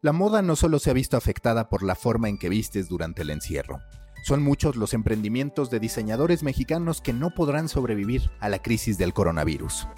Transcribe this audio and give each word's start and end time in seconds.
La 0.00 0.12
moda 0.12 0.42
no 0.42 0.54
solo 0.54 0.78
se 0.78 0.90
ha 0.90 0.92
visto 0.92 1.16
afectada 1.16 1.68
por 1.68 1.82
la 1.82 1.96
forma 1.96 2.28
en 2.28 2.38
que 2.38 2.48
vistes 2.48 2.88
durante 2.88 3.22
el 3.22 3.30
encierro. 3.30 3.80
Son 4.24 4.44
muchos 4.44 4.76
los 4.76 4.94
emprendimientos 4.94 5.70
de 5.70 5.80
diseñadores 5.80 6.44
mexicanos 6.44 7.00
que 7.00 7.12
no 7.12 7.30
podrán 7.30 7.68
sobrevivir 7.68 8.30
a 8.38 8.48
la 8.48 8.60
crisis 8.60 8.96
del 8.96 9.12
coronavirus. 9.12 9.88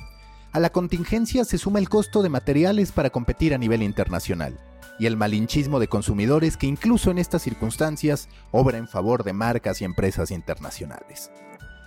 A 0.52 0.58
la 0.58 0.70
contingencia 0.70 1.44
se 1.44 1.58
suma 1.58 1.80
el 1.80 1.90
costo 1.90 2.22
de 2.22 2.30
materiales 2.30 2.92
para 2.92 3.10
competir 3.10 3.52
a 3.52 3.58
nivel 3.58 3.82
internacional 3.82 4.58
y 4.98 5.04
el 5.04 5.18
malinchismo 5.18 5.78
de 5.78 5.88
consumidores 5.88 6.56
que 6.56 6.66
incluso 6.66 7.10
en 7.10 7.18
estas 7.18 7.42
circunstancias 7.42 8.30
obra 8.52 8.78
en 8.78 8.88
favor 8.88 9.22
de 9.22 9.34
marcas 9.34 9.82
y 9.82 9.84
empresas 9.84 10.30
internacionales. 10.30 11.30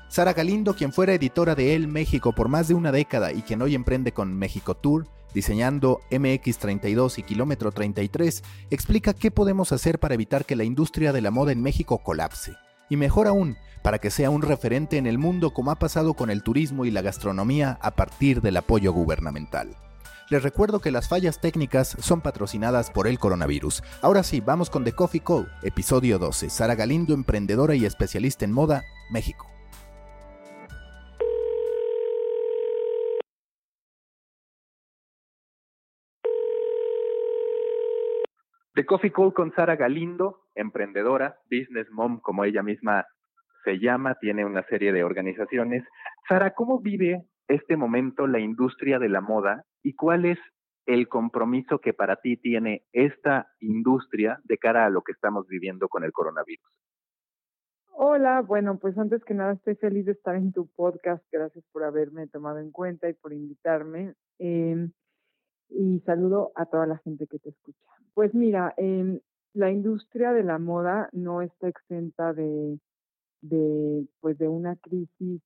Sara 0.07 0.33
Galindo, 0.33 0.75
quien 0.75 0.93
fuera 0.93 1.15
editora 1.15 1.55
de 1.55 1.73
El 1.73 1.87
México 1.87 2.31
por 2.33 2.47
más 2.47 2.67
de 2.67 2.75
una 2.75 2.91
década 2.91 3.31
y 3.31 3.41
quien 3.41 3.63
hoy 3.63 3.73
emprende 3.73 4.11
con 4.11 4.37
México 4.37 4.75
Tour, 4.75 5.07
diseñando 5.33 6.01
MX32 6.11 7.19
y 7.19 7.23
Kilómetro 7.23 7.71
33, 7.71 8.43
explica 8.69 9.13
qué 9.13 9.31
podemos 9.31 9.71
hacer 9.71 9.99
para 9.99 10.13
evitar 10.13 10.45
que 10.45 10.55
la 10.55 10.63
industria 10.63 11.13
de 11.13 11.21
la 11.21 11.31
moda 11.31 11.51
en 11.51 11.61
México 11.61 11.99
colapse. 11.99 12.53
Y 12.89 12.97
mejor 12.97 13.27
aún, 13.27 13.57
para 13.81 13.99
que 13.99 14.11
sea 14.11 14.29
un 14.29 14.41
referente 14.41 14.97
en 14.97 15.07
el 15.07 15.17
mundo 15.17 15.53
como 15.53 15.71
ha 15.71 15.79
pasado 15.79 16.13
con 16.13 16.29
el 16.29 16.43
turismo 16.43 16.85
y 16.85 16.91
la 16.91 17.01
gastronomía 17.01 17.77
a 17.81 17.91
partir 17.91 18.41
del 18.41 18.57
apoyo 18.57 18.93
gubernamental. 18.93 19.75
Les 20.29 20.41
recuerdo 20.41 20.79
que 20.79 20.91
las 20.91 21.07
fallas 21.07 21.39
técnicas 21.39 21.95
son 21.99 22.21
patrocinadas 22.21 22.89
por 22.89 23.07
el 23.07 23.19
coronavirus. 23.19 23.83
Ahora 24.01 24.23
sí, 24.23 24.39
vamos 24.39 24.69
con 24.69 24.83
The 24.83 24.93
Coffee 24.93 25.21
Call, 25.21 25.51
episodio 25.61 26.17
12. 26.17 26.49
Sara 26.49 26.75
Galindo, 26.75 27.13
emprendedora 27.13 27.75
y 27.75 27.85
especialista 27.85 28.45
en 28.45 28.51
moda, 28.51 28.83
México. 29.11 29.52
The 38.75 38.85
Coffee 38.87 39.11
Call 39.11 39.33
con 39.33 39.53
Sara 39.53 39.75
Galindo, 39.75 40.41
emprendedora, 40.55 41.37
business 41.43 41.87
mom, 41.91 42.19
como 42.19 42.43
ella 42.43 42.63
misma 42.63 43.05
se 43.63 43.77
llama, 43.77 44.15
tiene 44.15 44.45
una 44.45 44.63
serie 44.63 44.91
de 44.91 45.03
organizaciones. 45.03 45.83
Sara, 46.27 46.55
¿cómo 46.55 46.79
vive 46.79 47.23
este 47.47 47.77
momento 47.77 48.25
la 48.25 48.39
industria 48.39 48.97
de 48.97 49.09
la 49.09 49.21
moda 49.21 49.63
y 49.83 49.93
cuál 49.93 50.25
es 50.25 50.39
el 50.87 51.07
compromiso 51.07 51.79
que 51.79 51.93
para 51.93 52.15
ti 52.15 52.35
tiene 52.35 52.83
esta 52.91 53.47
industria 53.59 54.39
de 54.43 54.57
cara 54.57 54.85
a 54.85 54.89
lo 54.89 55.03
que 55.03 55.11
estamos 55.11 55.47
viviendo 55.47 55.87
con 55.87 56.03
el 56.03 56.11
coronavirus? 56.11 56.65
Hola, 57.91 58.41
bueno, 58.41 58.79
pues 58.79 58.97
antes 58.97 59.23
que 59.23 59.35
nada 59.35 59.53
estoy 59.53 59.75
feliz 59.75 60.07
de 60.07 60.13
estar 60.13 60.35
en 60.35 60.51
tu 60.51 60.67
podcast. 60.67 61.23
Gracias 61.31 61.63
por 61.71 61.83
haberme 61.83 62.25
tomado 62.25 62.57
en 62.57 62.71
cuenta 62.71 63.07
y 63.07 63.13
por 63.13 63.33
invitarme. 63.33 64.15
Eh, 64.39 64.89
y 65.69 65.99
saludo 66.07 66.51
a 66.55 66.65
toda 66.65 66.87
la 66.87 66.97
gente 66.97 67.27
que 67.27 67.37
te 67.37 67.49
escucha. 67.49 68.02
Pues 68.13 68.33
mira, 68.35 68.73
eh, 68.77 69.19
la 69.53 69.71
industria 69.71 70.33
de 70.33 70.43
la 70.43 70.59
moda 70.59 71.09
no 71.13 71.41
está 71.41 71.67
exenta 71.67 72.31
de, 72.33 72.79
pues 74.19 74.37
de 74.37 74.47
una 74.47 74.75
crisis 74.75 75.41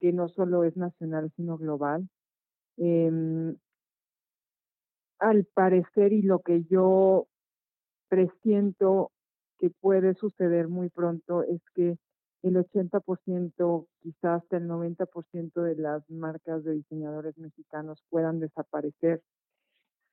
que 0.00 0.12
no 0.12 0.28
solo 0.28 0.64
es 0.64 0.76
nacional, 0.76 1.32
sino 1.36 1.56
global. 1.58 2.08
Eh, 2.78 3.54
al 5.20 5.44
parecer 5.54 6.12
y 6.12 6.22
lo 6.22 6.40
que 6.40 6.64
yo 6.64 7.28
presiento 8.08 9.12
que 9.58 9.70
puede 9.70 10.14
suceder 10.14 10.68
muy 10.68 10.88
pronto 10.88 11.42
es 11.44 11.60
que 11.74 11.98
el 12.42 12.56
80%, 12.56 13.86
quizás 14.00 14.42
hasta 14.42 14.56
el 14.56 14.66
90% 14.66 15.62
de 15.62 15.76
las 15.76 16.08
marcas 16.10 16.64
de 16.64 16.72
diseñadores 16.72 17.36
mexicanos 17.36 18.02
puedan 18.08 18.40
desaparecer 18.40 19.22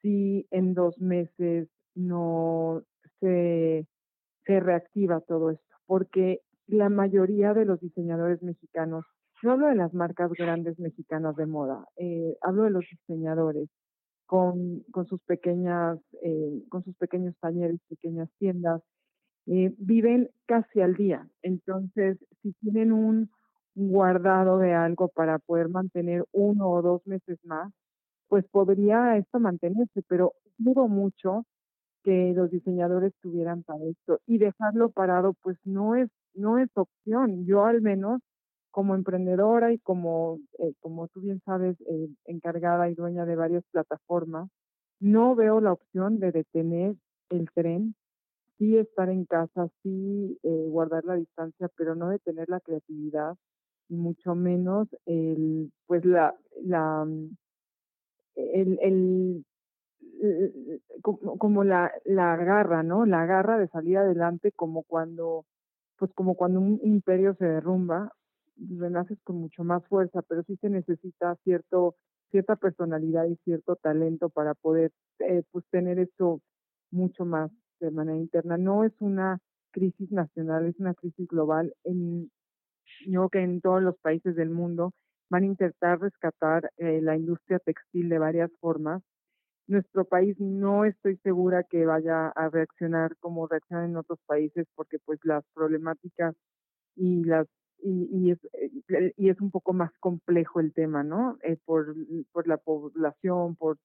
si 0.02 0.48
en 0.52 0.74
dos 0.74 1.00
meses 1.00 1.70
no 1.96 2.84
se, 3.20 3.88
se 4.46 4.60
reactiva 4.60 5.22
todo 5.22 5.52
esto, 5.52 5.76
porque 5.86 6.42
la 6.68 6.90
mayoría 6.90 7.54
de 7.54 7.66
los 7.66 7.80
diseñadores 7.80 8.42
mexicanos, 8.44 9.06
no 9.44 9.54
hablo 9.54 9.68
de 9.68 9.76
las 9.76 9.94
marcas 9.94 10.32
grandes 10.34 10.78
mexicanas 10.80 11.36
de 11.36 11.46
moda, 11.46 11.86
eh, 11.96 12.38
hablo 12.42 12.64
de 12.64 12.72
los 12.72 12.86
diseñadores 12.90 13.70
con, 14.26 14.84
con 14.92 15.08
sus 15.08 15.22
pequeñas, 15.22 16.00
eh, 16.22 16.64
con 16.70 16.84
sus 16.84 16.96
pequeños 16.98 17.36
talleres, 17.40 17.80
pequeñas 17.88 18.30
tiendas, 18.38 18.82
eh, 19.48 19.74
viven 19.78 20.30
casi 20.46 20.82
al 20.82 20.96
día. 20.96 21.26
Entonces, 21.42 22.18
si 22.42 22.52
tienen 22.62 22.92
un 22.92 23.32
guardado 23.76 24.58
de 24.58 24.74
algo 24.74 25.08
para 25.08 25.40
poder 25.40 25.70
mantener 25.70 26.26
uno 26.34 26.70
o 26.70 26.82
dos 26.82 27.08
meses 27.08 27.40
más, 27.46 27.72
pues 28.28 28.46
podría 28.50 29.18
esto 29.18 29.40
mantenerse, 29.40 30.02
pero 30.08 30.34
dudo 30.58 30.88
mucho 30.88 31.46
que 32.04 32.34
los 32.36 32.52
diseñadores 32.52 33.14
tuvieran 33.22 33.64
para 33.64 33.84
esto 33.86 34.20
y 34.28 34.38
dejarlo 34.38 34.90
parado 34.92 35.34
pues 35.42 35.58
no 35.66 35.96
es 35.96 36.10
no 36.34 36.60
es 36.60 36.70
opción. 36.76 37.46
Yo 37.46 37.66
al 37.66 37.82
menos 37.82 38.22
como 38.72 38.96
emprendedora 38.96 39.74
y 39.74 39.80
como 39.80 40.40
eh, 40.60 40.74
como 40.80 41.08
tú 41.10 41.22
bien 41.22 41.42
sabes 41.46 41.78
eh, 41.82 42.10
encargada 42.26 42.90
y 42.90 42.96
dueña 42.96 43.26
de 43.26 43.36
varias 43.36 43.64
plataformas, 43.72 44.50
no 45.00 45.36
veo 45.36 45.62
la 45.62 45.74
opción 45.74 46.20
de 46.20 46.32
detener 46.32 46.96
el 47.30 47.50
tren 47.54 47.96
sí 48.58 48.78
estar 48.78 49.10
en 49.10 49.26
casa, 49.26 49.70
sí 49.84 50.40
eh, 50.44 50.66
guardar 50.70 51.06
la 51.06 51.16
distancia, 51.16 51.70
pero 51.76 51.96
no 51.96 52.10
detener 52.10 52.50
la 52.50 52.60
creatividad 52.60 53.36
y 53.90 53.96
mucho 53.96 54.36
menos 54.36 54.88
el, 55.06 55.72
pues 55.86 56.04
la, 56.06 56.36
la, 56.64 57.08
mm, 58.38 58.42
el, 58.54 58.80
el 58.82 59.46
como, 61.02 61.64
la, 61.64 61.92
la 62.06 62.36
garra, 62.38 62.84
¿no? 62.84 63.06
La 63.06 63.26
garra 63.26 63.58
de 63.58 63.68
salir 63.68 63.98
adelante 63.98 64.52
como 64.52 64.84
cuando, 64.84 65.46
pues 65.98 66.12
como 66.14 66.36
cuando 66.36 66.60
un 66.60 66.80
imperio 66.84 67.36
se 67.36 67.46
derrumba, 67.46 68.12
renaces 68.58 69.20
con 69.24 69.38
mucho 69.38 69.64
más 69.64 69.86
fuerza, 69.88 70.22
pero 70.24 70.44
sí 70.44 70.58
se 70.58 70.70
necesita 70.70 71.36
cierto, 71.44 71.96
cierta 72.32 72.56
personalidad 72.56 73.26
y 73.26 73.36
cierto 73.44 73.76
talento 73.76 74.30
para 74.30 74.54
poder, 74.56 74.92
eh, 75.20 75.44
pues 75.52 75.66
tener 75.70 76.00
eso 76.00 76.42
mucho 76.92 77.26
más 77.26 77.52
de 77.80 77.92
manera 77.92 78.18
interna. 78.18 78.58
No 78.58 78.84
es 78.84 78.94
una 79.00 79.40
crisis 79.72 80.12
nacional, 80.12 80.66
es 80.66 80.80
una 80.80 80.96
crisis 80.96 81.28
global. 81.28 81.74
En, 81.84 82.32
yo 83.06 83.30
creo 83.30 83.30
que 83.30 83.44
en 83.44 83.62
todos 83.62 83.84
los 83.84 83.98
países 84.00 84.36
del 84.36 84.50
mundo 84.50 84.94
van 85.30 85.44
a 85.44 85.48
intentar 85.48 86.00
rescatar 86.00 86.72
eh, 86.78 87.02
la 87.02 87.16
industria 87.16 87.60
textil 87.60 88.10
de 88.10 88.20
varias 88.20 88.52
formas. 88.60 89.02
Nuestro 89.68 90.06
país 90.06 90.40
no 90.40 90.86
estoy 90.86 91.18
segura 91.18 91.64
que 91.64 91.86
vaya 91.86 92.30
a 92.30 92.50
reaccionar 92.50 93.16
como 93.18 93.48
reaccionan 93.48 93.92
en 93.92 93.98
otros 93.98 94.20
países 94.26 94.66
porque 94.76 94.98
pues 95.06 95.20
las 95.24 95.44
problemáticas 95.54 96.36
y 96.96 97.24
las 97.26 97.48
y, 97.80 98.10
y, 98.12 98.32
es, 98.32 98.40
eh, 98.54 99.14
y 99.18 99.30
es 99.30 99.40
un 99.40 99.52
poco 99.52 99.72
más 99.74 99.92
complejo 100.00 100.60
el 100.60 100.74
tema, 100.74 101.04
¿no? 101.04 101.38
Eh, 101.44 101.58
por, 101.64 101.94
por 102.32 102.48
la 102.48 102.58
población, 102.58 103.56
por 103.56 103.78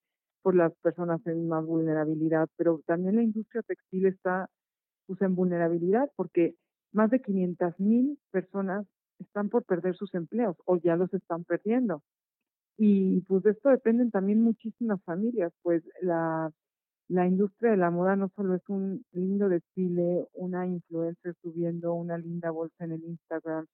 por 0.43 0.55
las 0.55 0.75
personas 0.83 1.25
en 1.27 1.49
más 1.49 1.65
vulnerabilidad, 1.65 2.49
pero 2.57 2.83
también 2.87 3.17
la 3.17 3.23
industria 3.23 3.63
textil 3.63 4.07
está 4.07 4.51
pues, 5.07 5.23
en 5.23 5.35
vulnerabilidad 5.35 6.11
porque 6.17 6.57
más 6.93 7.11
de 7.11 7.23
500 7.23 7.79
mil 7.81 8.19
personas 8.31 8.87
están 9.23 9.49
por 9.49 9.65
perder 9.65 9.97
sus 9.97 10.15
empleos 10.15 10.57
o 10.67 10.77
ya 10.77 10.97
los 10.97 11.13
están 11.15 11.45
perdiendo. 11.45 12.03
Y 12.79 13.21
pues 13.23 13.43
de 13.43 13.51
esto 13.53 13.69
dependen 13.69 14.11
también 14.11 14.43
muchísimas 14.43 15.03
familias, 15.05 15.53
pues 15.63 15.83
la, 16.01 16.51
la 17.09 17.27
industria 17.27 17.73
de 17.73 17.77
la 17.77 17.91
moda 17.91 18.17
no 18.17 18.31
solo 18.35 18.55
es 18.55 18.69
un 18.69 19.05
lindo 19.13 19.49
desfile, 19.49 20.29
una 20.33 20.67
influencer 20.67 21.35
subiendo 21.43 21.95
una 21.95 22.19
linda 22.19 22.51
bolsa 22.51 22.85
en 22.85 22.93
el 22.93 23.05
Instagram, 23.05 23.67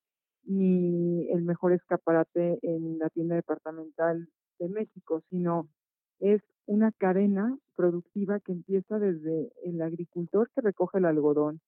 ni 0.45 1.29
el 1.31 1.43
mejor 1.43 1.73
escaparate 1.73 2.59
en 2.63 2.99
la 2.99 3.09
tienda 3.11 3.37
departamental 3.37 4.29
de 4.59 4.69
México, 4.69 5.23
sino 5.31 5.69
es 6.21 6.43
una 6.67 6.91
cadena 6.93 7.57
productiva 7.77 8.41
que 8.41 8.53
empieza 8.53 8.99
desde 8.99 9.53
el 9.65 9.81
agricultor 9.83 10.51
que 10.55 10.61
recoge 10.61 10.99
el 10.99 11.05
algodón, 11.05 11.61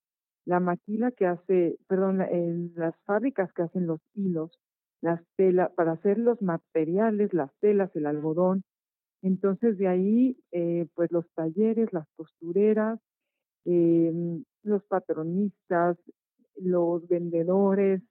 la 0.51 0.59
maquila 0.59 1.13
que 1.13 1.27
hace, 1.27 1.79
perdón, 1.87 2.19
las 2.75 2.97
fábricas 3.05 3.53
que 3.53 3.63
hacen 3.63 3.87
los 3.87 4.01
hilos, 4.15 4.51
las 5.01 5.21
telas, 5.37 5.71
para 5.77 5.93
hacer 5.93 6.19
los 6.19 6.43
materiales, 6.43 7.33
las 7.33 7.53
telas, 7.61 7.95
el 7.95 8.07
algodón. 8.07 8.65
Entonces 9.23 9.79
de 9.79 9.87
ahí, 9.87 10.37
eh, 10.51 10.89
pues 10.97 11.13
los 11.13 11.25
talleres, 11.37 11.93
las 11.93 12.05
costureras, 12.17 12.99
eh, 13.65 14.13
los 14.65 14.83
patronistas, 14.87 15.97
los 16.57 17.07
vendedores, 17.07 18.03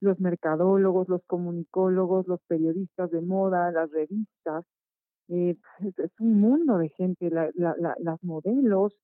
los 0.00 0.18
mercadólogos, 0.18 1.10
los 1.10 1.22
comunicólogos, 1.26 2.26
los 2.26 2.40
periodistas 2.48 3.10
de 3.10 3.20
moda, 3.20 3.70
las 3.70 3.90
revistas, 3.90 4.64
eh, 5.28 5.56
es, 5.80 6.10
un 6.20 6.40
mundo 6.40 6.78
de 6.78 6.88
gente, 6.88 7.28
la, 7.28 7.50
la, 7.54 7.76
las 7.98 8.24
modelos, 8.24 8.94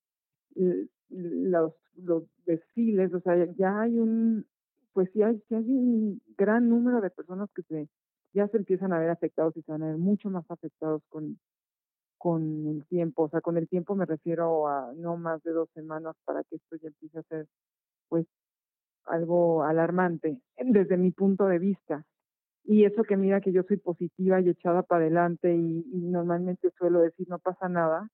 los, 1.10 1.74
los 1.96 2.24
desfiles, 2.46 3.12
o 3.14 3.20
sea, 3.20 3.34
ya 3.56 3.80
hay 3.80 3.98
un, 3.98 4.46
pues 4.92 5.10
sí 5.12 5.22
hay, 5.22 5.42
hay 5.50 5.72
un 5.72 6.20
gran 6.36 6.68
número 6.68 7.00
de 7.00 7.10
personas 7.10 7.48
que 7.54 7.62
se 7.62 7.88
ya 8.34 8.46
se 8.48 8.58
empiezan 8.58 8.92
a 8.92 8.98
ver 8.98 9.10
afectados 9.10 9.56
y 9.56 9.62
se 9.62 9.72
van 9.72 9.82
a 9.82 9.86
ver 9.86 9.96
mucho 9.98 10.30
más 10.30 10.44
afectados 10.50 11.02
con, 11.08 11.38
con 12.18 12.66
el 12.66 12.84
tiempo, 12.86 13.24
o 13.24 13.28
sea, 13.30 13.40
con 13.40 13.56
el 13.56 13.68
tiempo 13.68 13.94
me 13.94 14.06
refiero 14.06 14.68
a 14.68 14.92
no 14.96 15.16
más 15.16 15.42
de 15.42 15.52
dos 15.52 15.68
semanas 15.74 16.14
para 16.24 16.44
que 16.44 16.56
esto 16.56 16.76
ya 16.76 16.88
empiece 16.88 17.18
a 17.18 17.22
ser, 17.24 17.46
pues, 18.08 18.26
algo 19.06 19.64
alarmante 19.64 20.40
desde 20.58 20.96
mi 20.98 21.10
punto 21.12 21.46
de 21.46 21.58
vista. 21.58 22.04
Y 22.64 22.84
eso 22.84 23.02
que 23.04 23.16
mira 23.16 23.40
que 23.40 23.52
yo 23.52 23.62
soy 23.64 23.78
positiva 23.78 24.40
y 24.40 24.50
echada 24.50 24.82
para 24.82 25.02
adelante 25.02 25.54
y 25.54 25.84
normalmente 25.94 26.70
suelo 26.78 27.00
decir 27.00 27.28
no 27.28 27.38
pasa 27.38 27.68
nada 27.68 28.10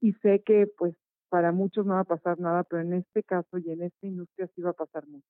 y 0.00 0.12
sé 0.14 0.42
que 0.44 0.66
pues 0.76 0.94
para 1.28 1.52
muchos 1.52 1.86
no 1.86 1.94
va 1.94 2.00
a 2.00 2.04
pasar 2.04 2.38
nada, 2.38 2.64
pero 2.64 2.82
en 2.82 2.94
este 2.94 3.22
caso 3.22 3.58
y 3.58 3.70
en 3.70 3.82
esta 3.82 4.06
industria 4.06 4.48
sí 4.54 4.62
va 4.62 4.70
a 4.70 4.74
pasar 4.74 5.06
mucho. 5.06 5.26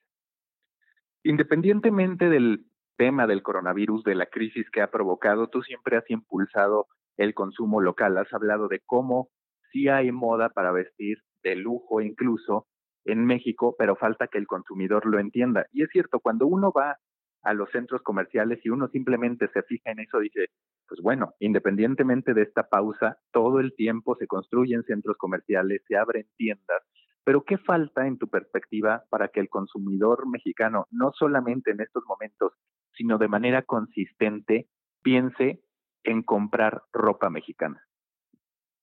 Independientemente 1.23 2.29
del 2.29 2.67
tema 2.97 3.27
del 3.27 3.43
coronavirus, 3.43 4.05
de 4.05 4.15
la 4.15 4.27
crisis 4.27 4.69
que 4.71 4.81
ha 4.81 4.91
provocado, 4.91 5.49
tú 5.49 5.63
siempre 5.63 5.97
has 5.97 6.09
impulsado 6.11 6.87
el 7.17 7.35
consumo 7.35 7.81
local, 7.81 8.17
has 8.19 8.33
hablado 8.33 8.69
de 8.69 8.81
cómo 8.85 9.31
sí 9.73 9.89
hay 9.89 10.13
moda 10.13 10.51
para 10.51 10.73
vestir 10.73 11.19
de 11.43 11.57
lujo 11.57 12.01
incluso 12.01 12.67
en 13.05 13.25
México, 13.25 13.75
pero 13.79 13.97
falta 13.97 14.29
que 14.29 14.39
el 14.39 14.47
consumidor 14.47 15.07
lo 15.07 15.19
entienda. 15.19 15.67
Y 15.73 15.83
es 15.83 15.89
cierto, 15.91 16.21
cuando 16.21 16.47
uno 16.47 16.73
va 16.73 16.99
a 17.43 17.55
los 17.55 17.71
centros 17.71 18.03
comerciales 18.03 18.61
y 18.65 18.71
uno 18.71 18.89
simplemente 18.89 19.49
se 19.53 19.63
fija 19.63 19.91
en 19.91 20.01
eso, 20.01 20.19
dice, 20.19 20.47
pues 20.87 21.01
bueno, 21.03 21.35
independientemente 21.39 22.35
de 22.35 22.43
esta 22.43 22.69
pausa, 22.69 23.19
todo 23.33 23.61
el 23.61 23.75
tiempo 23.75 24.17
se 24.17 24.27
construyen 24.27 24.83
centros 24.85 25.17
comerciales, 25.17 25.83
se 25.87 25.97
abren 25.97 26.27
tiendas, 26.37 26.83
pero 27.25 27.45
¿qué 27.45 27.59
falta 27.59 28.07
en 28.07 28.17
tu 28.17 28.29
perspectiva 28.29 29.05
para 29.11 29.29
que 29.29 29.41
el 29.41 29.51
consumidor 29.51 30.27
mexicano, 30.27 30.87
no 30.91 31.13
solamente 31.13 31.71
en 31.73 31.81
estos 31.81 32.03
momentos, 32.07 32.55
sino 32.95 33.19
de 33.19 33.29
manera 33.29 33.63
consistente, 33.63 34.69
piense 35.03 35.63
en 36.05 36.23
comprar 36.23 36.83
ropa 36.93 37.29
mexicana? 37.29 37.83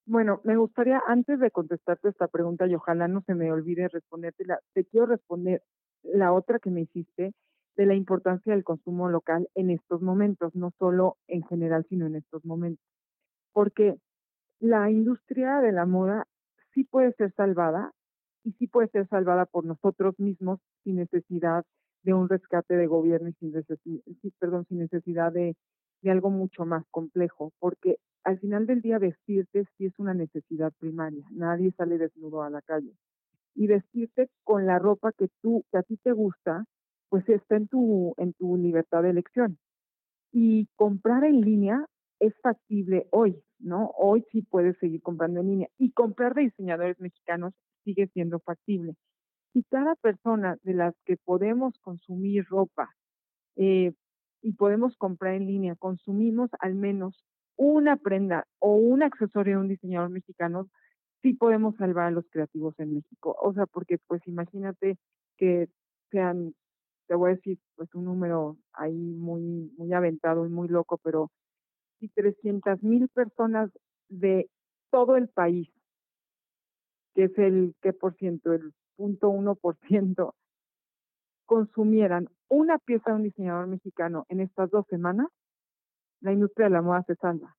Bueno, 0.06 0.40
me 0.44 0.56
gustaría, 0.56 1.02
antes 1.08 1.40
de 1.40 1.50
contestarte 1.50 2.08
esta 2.08 2.28
pregunta, 2.28 2.68
y 2.68 2.76
ojalá 2.76 3.08
no 3.08 3.22
se 3.22 3.34
me 3.34 3.50
olvide 3.50 3.88
respondértela, 3.88 4.60
te 4.72 4.84
quiero 4.84 5.06
responder 5.06 5.62
la 6.04 6.32
otra 6.32 6.60
que 6.60 6.70
me 6.70 6.82
hiciste, 6.82 7.34
de 7.76 7.86
la 7.86 7.94
importancia 7.94 8.52
del 8.52 8.64
consumo 8.64 9.08
local 9.08 9.48
en 9.54 9.70
estos 9.70 10.00
momentos, 10.02 10.54
no 10.54 10.72
solo 10.78 11.16
en 11.28 11.42
general, 11.44 11.84
sino 11.88 12.06
en 12.06 12.16
estos 12.16 12.44
momentos. 12.44 12.84
Porque 13.52 13.98
la 14.60 14.90
industria 14.90 15.60
de 15.60 15.72
la 15.72 15.86
moda 15.86 16.26
sí 16.72 16.84
puede 16.84 17.12
ser 17.12 17.32
salvada 17.34 17.92
y 18.44 18.52
sí 18.52 18.66
puede 18.66 18.88
ser 18.88 19.08
salvada 19.08 19.44
por 19.46 19.64
nosotros 19.64 20.18
mismos 20.18 20.60
sin 20.84 20.96
necesidad 20.96 21.64
de 22.02 22.14
un 22.14 22.28
rescate 22.28 22.76
de 22.76 22.86
gobierno 22.86 23.28
y 23.28 23.34
sin 23.34 23.52
necesidad, 23.52 25.32
de 25.32 25.56
algo 26.10 26.30
mucho 26.30 26.64
más 26.64 26.84
complejo, 26.92 27.52
porque 27.58 27.96
al 28.22 28.38
final 28.38 28.66
del 28.66 28.80
día 28.80 28.98
vestirte 28.98 29.66
sí 29.76 29.86
es 29.86 29.98
una 29.98 30.14
necesidad 30.14 30.72
primaria, 30.78 31.26
nadie 31.32 31.72
sale 31.72 31.98
desnudo 31.98 32.42
a 32.42 32.50
la 32.50 32.62
calle. 32.62 32.92
Y 33.54 33.66
vestirte 33.66 34.28
con 34.44 34.66
la 34.66 34.78
ropa 34.78 35.10
que 35.12 35.28
tú, 35.40 35.64
que 35.72 35.78
a 35.78 35.82
ti 35.82 35.96
te 35.96 36.12
gusta, 36.12 36.64
pues 37.08 37.28
está 37.28 37.56
en 37.56 37.68
tu, 37.68 38.14
en 38.18 38.32
tu 38.34 38.56
libertad 38.56 39.02
de 39.02 39.10
elección. 39.10 39.58
Y 40.32 40.68
comprar 40.76 41.24
en 41.24 41.40
línea 41.40 41.86
es 42.20 42.34
factible 42.42 43.06
hoy, 43.10 43.42
¿no? 43.58 43.92
Hoy 43.96 44.24
sí 44.32 44.42
puedes 44.42 44.76
seguir 44.78 45.02
comprando 45.02 45.40
en 45.40 45.48
línea. 45.48 45.68
Y 45.78 45.92
comprar 45.92 46.34
de 46.34 46.42
diseñadores 46.42 46.98
mexicanos 47.00 47.54
sigue 47.84 48.08
siendo 48.08 48.40
factible. 48.40 48.94
Si 49.52 49.62
cada 49.64 49.94
persona 49.96 50.58
de 50.62 50.74
las 50.74 50.94
que 51.04 51.16
podemos 51.16 51.78
consumir 51.78 52.44
ropa 52.48 52.94
eh, 53.56 53.92
y 54.42 54.52
podemos 54.52 54.96
comprar 54.96 55.34
en 55.34 55.46
línea, 55.46 55.76
consumimos 55.76 56.50
al 56.60 56.74
menos 56.74 57.24
una 57.56 57.96
prenda 57.96 58.46
o 58.58 58.74
un 58.74 59.02
accesorio 59.02 59.56
de 59.56 59.62
un 59.62 59.68
diseñador 59.68 60.10
mexicano, 60.10 60.68
sí 61.22 61.32
podemos 61.32 61.74
salvar 61.76 62.08
a 62.08 62.10
los 62.10 62.28
creativos 62.28 62.78
en 62.78 62.94
México. 62.94 63.36
O 63.40 63.54
sea, 63.54 63.66
porque 63.66 63.98
pues 64.06 64.20
imagínate 64.26 64.98
que 65.38 65.68
sean 66.10 66.54
te 67.06 67.14
voy 67.14 67.30
a 67.30 67.34
decir 67.34 67.58
pues 67.76 67.94
un 67.94 68.04
número 68.04 68.56
ahí 68.72 68.94
muy, 68.94 69.72
muy 69.76 69.92
aventado 69.92 70.46
y 70.46 70.48
muy 70.48 70.68
loco, 70.68 70.98
pero 71.02 71.30
si 71.98 72.08
300 72.08 72.82
mil 72.82 73.08
personas 73.08 73.70
de 74.08 74.48
todo 74.90 75.16
el 75.16 75.28
país, 75.28 75.68
que 77.14 77.24
es 77.24 77.38
el 77.38 77.74
qué 77.80 77.92
por 77.92 78.14
ciento, 78.14 78.52
el 78.52 78.72
punto 78.96 79.28
uno 79.30 79.54
por 79.54 79.76
ciento, 79.88 80.34
consumieran 81.46 82.28
una 82.48 82.78
pieza 82.78 83.10
de 83.10 83.16
un 83.16 83.22
diseñador 83.22 83.66
mexicano 83.66 84.26
en 84.28 84.40
estas 84.40 84.70
dos 84.70 84.84
semanas, 84.88 85.28
la 86.20 86.32
industria 86.32 86.66
de 86.66 86.72
la 86.72 86.82
moda 86.82 87.02
se 87.06 87.14
salva. 87.16 87.56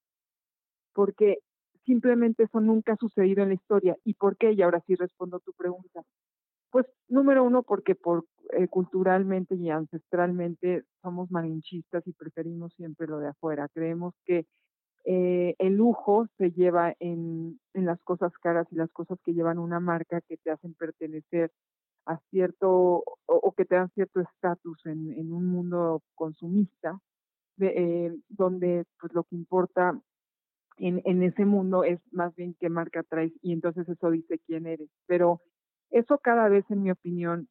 Porque 0.92 1.38
simplemente 1.84 2.44
eso 2.44 2.60
nunca 2.60 2.92
ha 2.92 2.96
sucedido 2.96 3.42
en 3.42 3.48
la 3.48 3.54
historia. 3.54 3.96
¿Y 4.04 4.14
por 4.14 4.36
qué? 4.36 4.52
Y 4.52 4.62
ahora 4.62 4.82
sí 4.86 4.94
respondo 4.94 5.40
tu 5.40 5.52
pregunta. 5.52 6.02
Pues 6.70 6.86
número 7.08 7.44
uno, 7.44 7.62
porque 7.62 7.94
por 7.94 8.26
eh, 8.50 8.68
culturalmente 8.68 9.54
y 9.54 9.70
ancestralmente 9.70 10.84
somos 11.02 11.30
malinchistas 11.30 12.06
y 12.06 12.12
preferimos 12.12 12.72
siempre 12.74 13.06
lo 13.06 13.18
de 13.18 13.28
afuera. 13.28 13.68
Creemos 13.72 14.14
que 14.24 14.46
eh, 15.04 15.54
el 15.58 15.76
lujo 15.76 16.26
se 16.38 16.50
lleva 16.52 16.94
en, 17.00 17.60
en 17.74 17.86
las 17.86 18.00
cosas 18.02 18.32
caras 18.38 18.66
y 18.70 18.76
las 18.76 18.90
cosas 18.90 19.18
que 19.24 19.32
llevan 19.34 19.58
una 19.58 19.80
marca 19.80 20.20
que 20.22 20.36
te 20.36 20.50
hacen 20.50 20.74
pertenecer 20.74 21.50
a 22.06 22.18
cierto 22.30 23.04
o, 23.26 23.52
que 23.56 23.64
te 23.64 23.74
dan 23.74 23.90
cierto 23.90 24.20
estatus 24.20 24.84
en, 24.86 25.12
en, 25.12 25.32
un 25.32 25.46
mundo 25.46 26.02
consumista, 26.14 26.98
de, 27.56 27.66
eh, 28.06 28.16
donde 28.28 28.84
pues 29.00 29.12
lo 29.14 29.24
que 29.24 29.36
importa 29.36 29.98
en, 30.78 31.02
en 31.04 31.22
ese 31.22 31.44
mundo 31.44 31.84
es 31.84 32.00
más 32.12 32.34
bien 32.34 32.54
qué 32.58 32.70
marca 32.70 33.02
traes 33.02 33.32
y 33.42 33.52
entonces 33.52 33.88
eso 33.88 34.10
dice 34.10 34.38
quién 34.46 34.66
eres. 34.66 34.88
Pero 35.06 35.42
eso 35.90 36.18
cada 36.18 36.48
vez, 36.48 36.64
en 36.70 36.82
mi 36.82 36.90
opinión, 36.90 37.48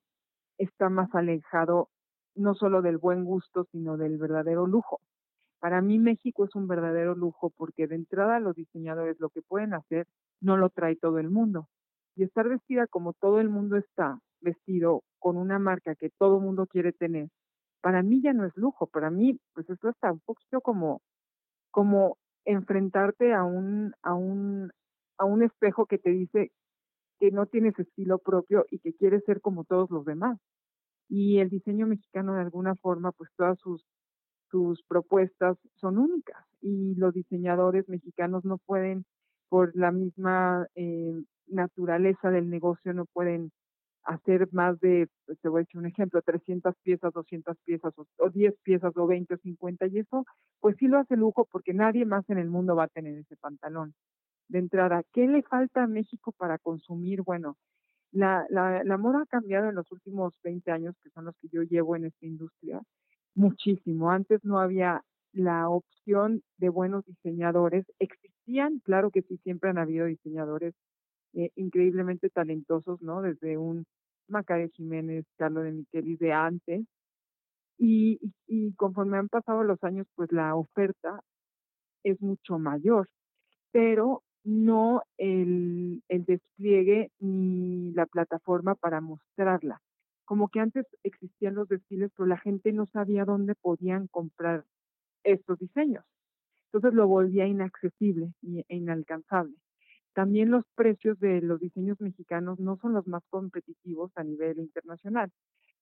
está 0.57 0.89
más 0.89 1.13
alejado 1.16 1.89
no 2.36 2.56
solo 2.56 2.81
del 2.81 2.98
buen 2.98 3.25
gusto, 3.25 3.66
sino 3.72 3.98
del 3.98 4.18
verdadero 4.18 4.68
lujo. 4.68 5.01
Para 5.60 5.81
mí 5.81 6.00
México 6.00 6.45
es 6.45 6.56
un 6.56 6.68
verdadero 6.68 7.16
lujo 7.16 7.51
porque 7.57 7.88
de 7.88 7.95
entrada 7.95 8.39
los 8.39 8.56
diseñadores 8.56 9.19
lo 9.19 9.30
que 9.30 9.42
pueden 9.42 9.74
hacer 9.74 10.07
no 10.42 10.57
lo 10.57 10.69
trae 10.69 10.95
todo 10.95 11.19
el 11.19 11.30
mundo. 11.30 11.68
Y 12.16 12.23
estar 12.23 12.47
vestida 12.47 12.88
como 12.88 13.14
todo 13.14 13.40
el 13.40 13.50
mundo 13.50 13.78
está 13.78 14.19
vestido 14.42 15.04
con 15.19 15.38
una 15.38 15.59
marca 15.59 15.95
que 15.95 16.11
todo 16.11 16.38
el 16.38 16.44
mundo 16.44 16.68
quiere 16.68 16.94
tener, 16.94 17.30
para 17.81 18.04
mí 18.04 18.21
ya 18.21 18.33
no 18.33 18.45
es 18.45 18.56
lujo, 18.56 18.88
para 18.88 19.09
mí 19.09 19.40
pues 19.54 19.69
esto 19.69 19.90
está 19.90 20.11
un 20.11 20.19
poquito 20.19 20.61
como 20.61 21.02
como 21.71 22.18
enfrentarte 22.45 23.33
a 23.33 23.44
un 23.44 23.94
a 24.04 24.14
un 24.14 24.71
a 25.18 25.26
un 25.26 25.44
espejo 25.44 25.85
que 25.85 25.97
te 25.97 26.11
dice 26.11 26.52
que 27.19 27.31
no 27.31 27.45
tienes 27.45 27.78
estilo 27.80 28.19
propio 28.19 28.66
y 28.71 28.80
que 28.80 28.94
quieres 28.94 29.24
ser 29.26 29.42
como 29.42 29.64
todos 29.64 29.90
los 29.90 30.06
demás. 30.06 30.38
Y 31.09 31.40
el 31.40 31.50
diseño 31.50 31.88
mexicano 31.88 32.36
de 32.36 32.42
alguna 32.42 32.76
forma, 32.76 33.12
pues 33.12 33.30
todas 33.38 33.59
sus, 33.59 33.86
sus 34.52 34.83
propuestas 34.83 35.57
son 35.76 35.97
únicas 35.97 36.45
y 36.62 36.95
los 36.95 37.14
diseñadores 37.14 37.88
mexicanos 37.90 38.44
no 38.45 38.57
pueden, 38.57 39.06
por 39.50 39.76
la 39.76 39.92
misma 39.92 40.68
eh, 40.76 41.14
naturaleza 41.47 42.30
del 42.31 42.50
negocio, 42.50 42.94
no 42.94 43.06
pueden 43.06 43.52
hacer 44.04 44.47
más 44.52 44.80
de, 44.80 45.07
pues, 45.26 45.40
te 45.42 45.50
voy 45.50 45.59
a 45.59 45.64
echar 45.64 45.80
un 45.80 45.88
ejemplo, 45.88 46.21
300 46.21 46.76
piezas, 46.81 47.14
200 47.14 47.57
piezas, 47.66 47.94
o, 47.97 48.06
o, 48.19 48.30
10 48.30 48.56
piezas, 48.64 48.95
o 48.95 49.07
20 49.07 49.33
o 49.33 49.38
50, 49.38 49.88
y 49.88 50.00
eso, 50.00 50.26
pues 50.59 50.76
sí 50.80 50.88
lo 50.88 50.97
hace 50.97 51.16
lujo 51.18 51.45
porque 51.52 51.74
nadie 51.74 52.06
más 52.06 52.30
en 52.30 52.38
el 52.38 52.50
mundo 52.50 52.76
va 52.76 52.86
a 52.86 52.88
tener 52.88 53.18
ese 53.18 53.36
pantalón 53.38 53.94
de 54.49 54.59
entrada. 54.59 55.04
¿Qué 55.13 55.27
le 55.27 55.44
falta 55.44 55.83
a 55.83 55.87
México 55.87 56.31
para 56.31 56.57
consumir? 56.57 57.21
Bueno, 57.21 57.57
la, 58.11 58.45
la, 58.49 58.97
moda 58.97 59.21
ha 59.23 59.25
cambiado 59.25 59.69
en 59.69 59.75
los 59.75 59.92
últimos 59.92 60.33
20 60.44 60.71
años, 60.71 60.95
que 61.04 61.09
son 61.09 61.25
los 61.25 61.35
que 61.37 61.49
yo 61.49 61.63
llevo 61.63 61.95
en 61.95 62.06
esta 62.06 62.25
industria, 62.25 62.81
muchísimo. 63.35 64.11
Antes 64.11 64.44
no 64.44 64.59
había 64.59 65.04
la 65.33 65.69
opción 65.69 66.42
de 66.57 66.69
buenos 66.69 67.06
diseñadores. 67.06 67.85
Existían, 67.99 68.80
claro 68.80 69.11
que 69.11 69.21
sí, 69.23 69.37
siempre 69.44 69.69
han 69.69 69.77
habido 69.77 70.06
diseñadores 70.06 70.73
eh, 71.33 71.51
increíblemente 71.56 72.30
talentosos, 72.30 73.01
¿no? 73.01 73.21
Desde 73.21 73.57
un 73.57 73.85
Macario 74.27 74.69
Jiménez, 74.73 75.25
Carlos 75.37 75.63
de 75.66 75.71
Michelis 75.73 76.19
de 76.19 76.33
antes. 76.33 76.85
Y, 77.77 78.19
y 78.47 78.73
conforme 78.73 79.18
han 79.18 79.30
pasado 79.30 79.63
los 79.63 79.83
años, 79.83 80.07
pues 80.16 80.31
la 80.31 80.56
oferta 80.56 81.21
es 82.04 82.21
mucho 82.21 82.57
mayor. 82.57 83.07
Pero 83.71 84.23
no 84.47 85.04
el, 85.18 86.01
el 86.07 86.23
despliegue 86.23 87.11
ni 87.19 87.92
la 87.92 88.06
plataforma 88.06 88.75
para 88.75 89.01
mostrarla. 89.01 89.81
Como 90.23 90.47
que 90.47 90.61
antes 90.61 90.85
existían 91.04 91.56
los 91.56 91.68
desfiles, 91.68 92.11
pero 92.16 92.27
la 92.27 92.37
gente 92.37 92.71
no 92.71 92.85
sabía 92.85 93.25
dónde 93.25 93.56
podían 93.56 94.07
comprar 94.07 94.63
estos 95.23 95.59
diseños. 95.59 96.06
Entonces 96.68 96.94
lo 96.94 97.07
volvía 97.07 97.45
inaccesible 97.45 98.33
e 98.69 98.75
inalcanzable. 98.75 99.56
También 100.13 100.49
los 100.49 100.63
precios 100.75 101.19
de 101.19 101.42
los 101.42 101.59
diseños 101.59 101.99
mexicanos 101.99 102.57
no 102.57 102.77
son 102.77 102.94
los 102.94 103.06
más 103.06 103.23
competitivos 103.30 104.11
a 104.16 104.23
nivel 104.23 104.59
internacional. 104.59 105.30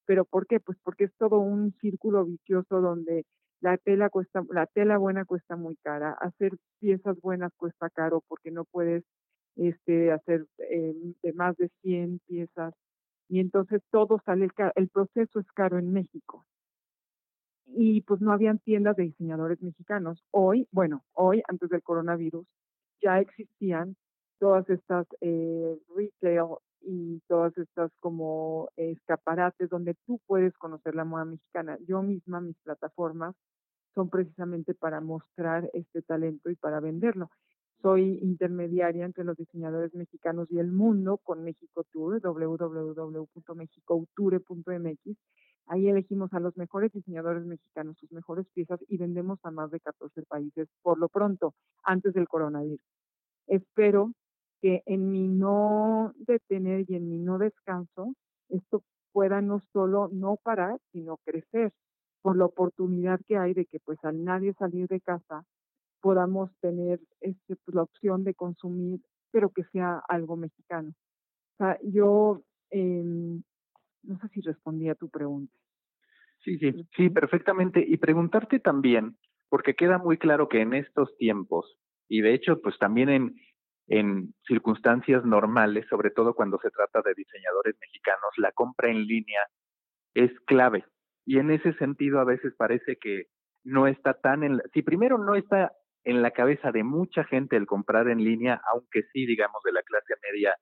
¿Pero 0.06 0.26
por 0.26 0.48
qué? 0.48 0.60
Pues 0.60 0.78
porque 0.84 1.06
es 1.06 1.14
todo 1.18 1.40
un 1.40 1.72
círculo 1.82 2.26
vicioso 2.26 2.82
donde 2.82 3.26
la 3.62 3.78
tela 3.78 4.10
cuesta, 4.10 4.44
la 4.50 4.66
tela 4.68 4.98
buena 4.98 5.26
cuesta 5.26 5.56
muy 5.56 5.76
cara, 5.78 6.12
hacer 6.20 6.54
piezas 6.80 7.20
buenas 7.22 7.52
cuesta 7.58 7.90
caro 7.90 8.24
porque 8.28 8.52
no 8.52 8.66
puedes 8.66 9.04
este, 9.56 10.12
hacer 10.12 10.46
eh, 10.70 10.94
más 11.34 11.56
de 11.58 11.70
100 11.82 12.20
piezas 12.28 12.74
y 13.28 13.40
entonces 13.40 13.82
todo 13.92 14.22
sale, 14.26 14.50
el 14.76 14.90
proceso 14.90 15.40
es 15.40 15.52
caro 15.54 15.80
en 15.80 15.92
México. 15.92 16.46
Y 17.68 18.02
pues 18.02 18.22
no 18.22 18.32
habían 18.32 18.60
tiendas 18.60 18.96
de 18.96 19.04
diseñadores 19.04 19.62
mexicanos. 19.62 20.24
Hoy, 20.32 20.68
bueno, 20.72 21.04
hoy 21.14 21.42
antes 21.48 21.70
del 21.70 21.82
coronavirus 21.82 22.46
ya 23.02 23.20
existían 23.20 23.96
todas 24.40 24.70
estas 24.70 25.08
eh, 25.22 25.80
retail 25.96 26.58
y 26.86 27.20
todas 27.28 27.58
estas 27.58 27.92
como 28.00 28.70
escaparates 28.78 29.70
donde 29.70 29.96
tú 30.06 30.22
puedes 30.28 30.56
conocer 30.58 30.96
la 30.96 31.04
moda 31.04 31.26
mexicana. 31.26 31.78
Yo 31.88 32.02
misma, 32.02 32.40
mis 32.40 32.58
plataformas 32.60 33.36
son 33.94 34.10
precisamente 34.10 34.74
para 34.74 35.02
mostrar 35.02 35.70
este 35.74 36.02
talento 36.02 36.50
y 36.50 36.56
para 36.56 36.80
venderlo. 36.80 37.30
Soy 37.82 38.20
intermediaria 38.22 39.06
entre 39.06 39.24
los 39.24 39.38
diseñadores 39.38 39.94
mexicanos 39.94 40.52
y 40.52 40.60
el 40.60 40.72
mundo 40.72 41.18
con 41.18 41.44
México 41.44 41.84
Tour, 41.92 42.22
www.mexicouture.mx. 42.22 45.18
Ahí 45.68 45.88
elegimos 45.88 46.32
a 46.34 46.40
los 46.40 46.56
mejores 46.58 46.92
diseñadores 46.94 47.46
mexicanos, 47.46 47.98
sus 47.98 48.12
mejores 48.12 48.46
piezas 48.54 48.80
y 48.88 48.98
vendemos 48.98 49.40
a 49.44 49.52
más 49.52 49.72
de 49.72 49.80
14 49.80 50.22
países 50.24 50.68
por 50.84 51.00
lo 51.00 51.10
pronto, 51.10 51.56
antes 51.84 52.14
del 52.14 52.28
coronavirus. 52.28 52.82
Espero 53.48 54.12
que 54.66 54.82
en 54.88 55.12
mi 55.12 55.28
no 55.28 56.16
detener 56.18 56.86
y 56.88 56.96
en 56.96 57.08
mi 57.08 57.20
no 57.20 57.38
descanso, 57.38 58.16
esto 58.50 58.82
pueda 59.12 59.40
no 59.40 59.62
solo 59.72 60.10
no 60.12 60.40
parar, 60.42 60.80
sino 60.92 61.18
crecer 61.18 61.72
por 62.24 62.36
la 62.36 62.46
oportunidad 62.46 63.20
que 63.28 63.38
hay 63.38 63.54
de 63.54 63.68
que 63.68 63.80
pues 63.80 64.04
al 64.04 64.24
nadie 64.24 64.56
salir 64.56 64.88
de 64.88 65.02
casa 65.02 65.44
podamos 66.02 66.50
tener 66.62 67.00
este, 67.22 67.58
pues, 67.58 67.76
la 67.76 67.84
opción 67.84 68.24
de 68.24 68.34
consumir, 68.34 69.02
pero 69.30 69.52
que 69.52 69.66
sea 69.66 70.02
algo 70.08 70.36
mexicano. 70.36 70.90
O 70.90 71.58
sea, 71.58 71.78
yo 71.84 72.42
em, 72.72 73.44
no 74.02 74.18
sé 74.18 74.30
si 74.30 74.42
respondí 74.42 74.90
a 74.90 74.96
tu 74.96 75.10
pregunta. 75.10 75.54
Sí, 76.44 76.58
sí, 76.58 76.74
sí, 76.98 77.12
perfectamente. 77.12 77.86
Y 77.88 77.98
preguntarte 77.98 78.60
también, 78.60 79.16
porque 79.48 79.76
queda 79.76 80.00
muy 80.00 80.18
claro 80.18 80.50
que 80.50 80.62
en 80.62 80.74
estos 80.74 81.16
tiempos, 81.18 81.78
y 82.08 82.22
de 82.22 82.34
hecho, 82.34 82.60
pues 82.62 82.80
también 82.80 83.10
en, 83.10 83.36
en 83.88 84.34
circunstancias 84.48 85.24
normales, 85.26 85.86
sobre 85.90 86.10
todo 86.10 86.34
cuando 86.34 86.58
se 86.60 86.72
trata 86.72 87.02
de 87.02 87.14
diseñadores 87.14 87.76
mexicanos, 87.80 88.32
la 88.38 88.52
compra 88.52 88.90
en 88.90 89.06
línea 89.06 89.42
es 90.14 90.32
clave. 90.48 90.86
Y 91.26 91.40
en 91.40 91.52
ese 91.52 91.74
sentido 91.74 92.20
a 92.20 92.24
veces 92.24 92.54
parece 92.58 92.98
que 92.98 93.26
no 93.64 93.88
está 93.88 94.14
tan 94.14 94.44
en 94.44 94.62
si 94.74 94.82
primero 94.82 95.18
no 95.18 95.36
está 95.36 95.72
en 96.04 96.22
la 96.22 96.32
cabeza 96.32 96.72
de 96.72 96.84
mucha 96.84 97.24
gente 97.24 97.58
el 97.58 97.66
comprar 97.66 98.08
en 98.10 98.24
línea, 98.24 98.62
aunque 98.72 99.04
sí 99.12 99.26
digamos 99.26 99.62
de 99.64 99.72
la 99.72 99.82
clase 99.82 100.14
media 100.32 100.56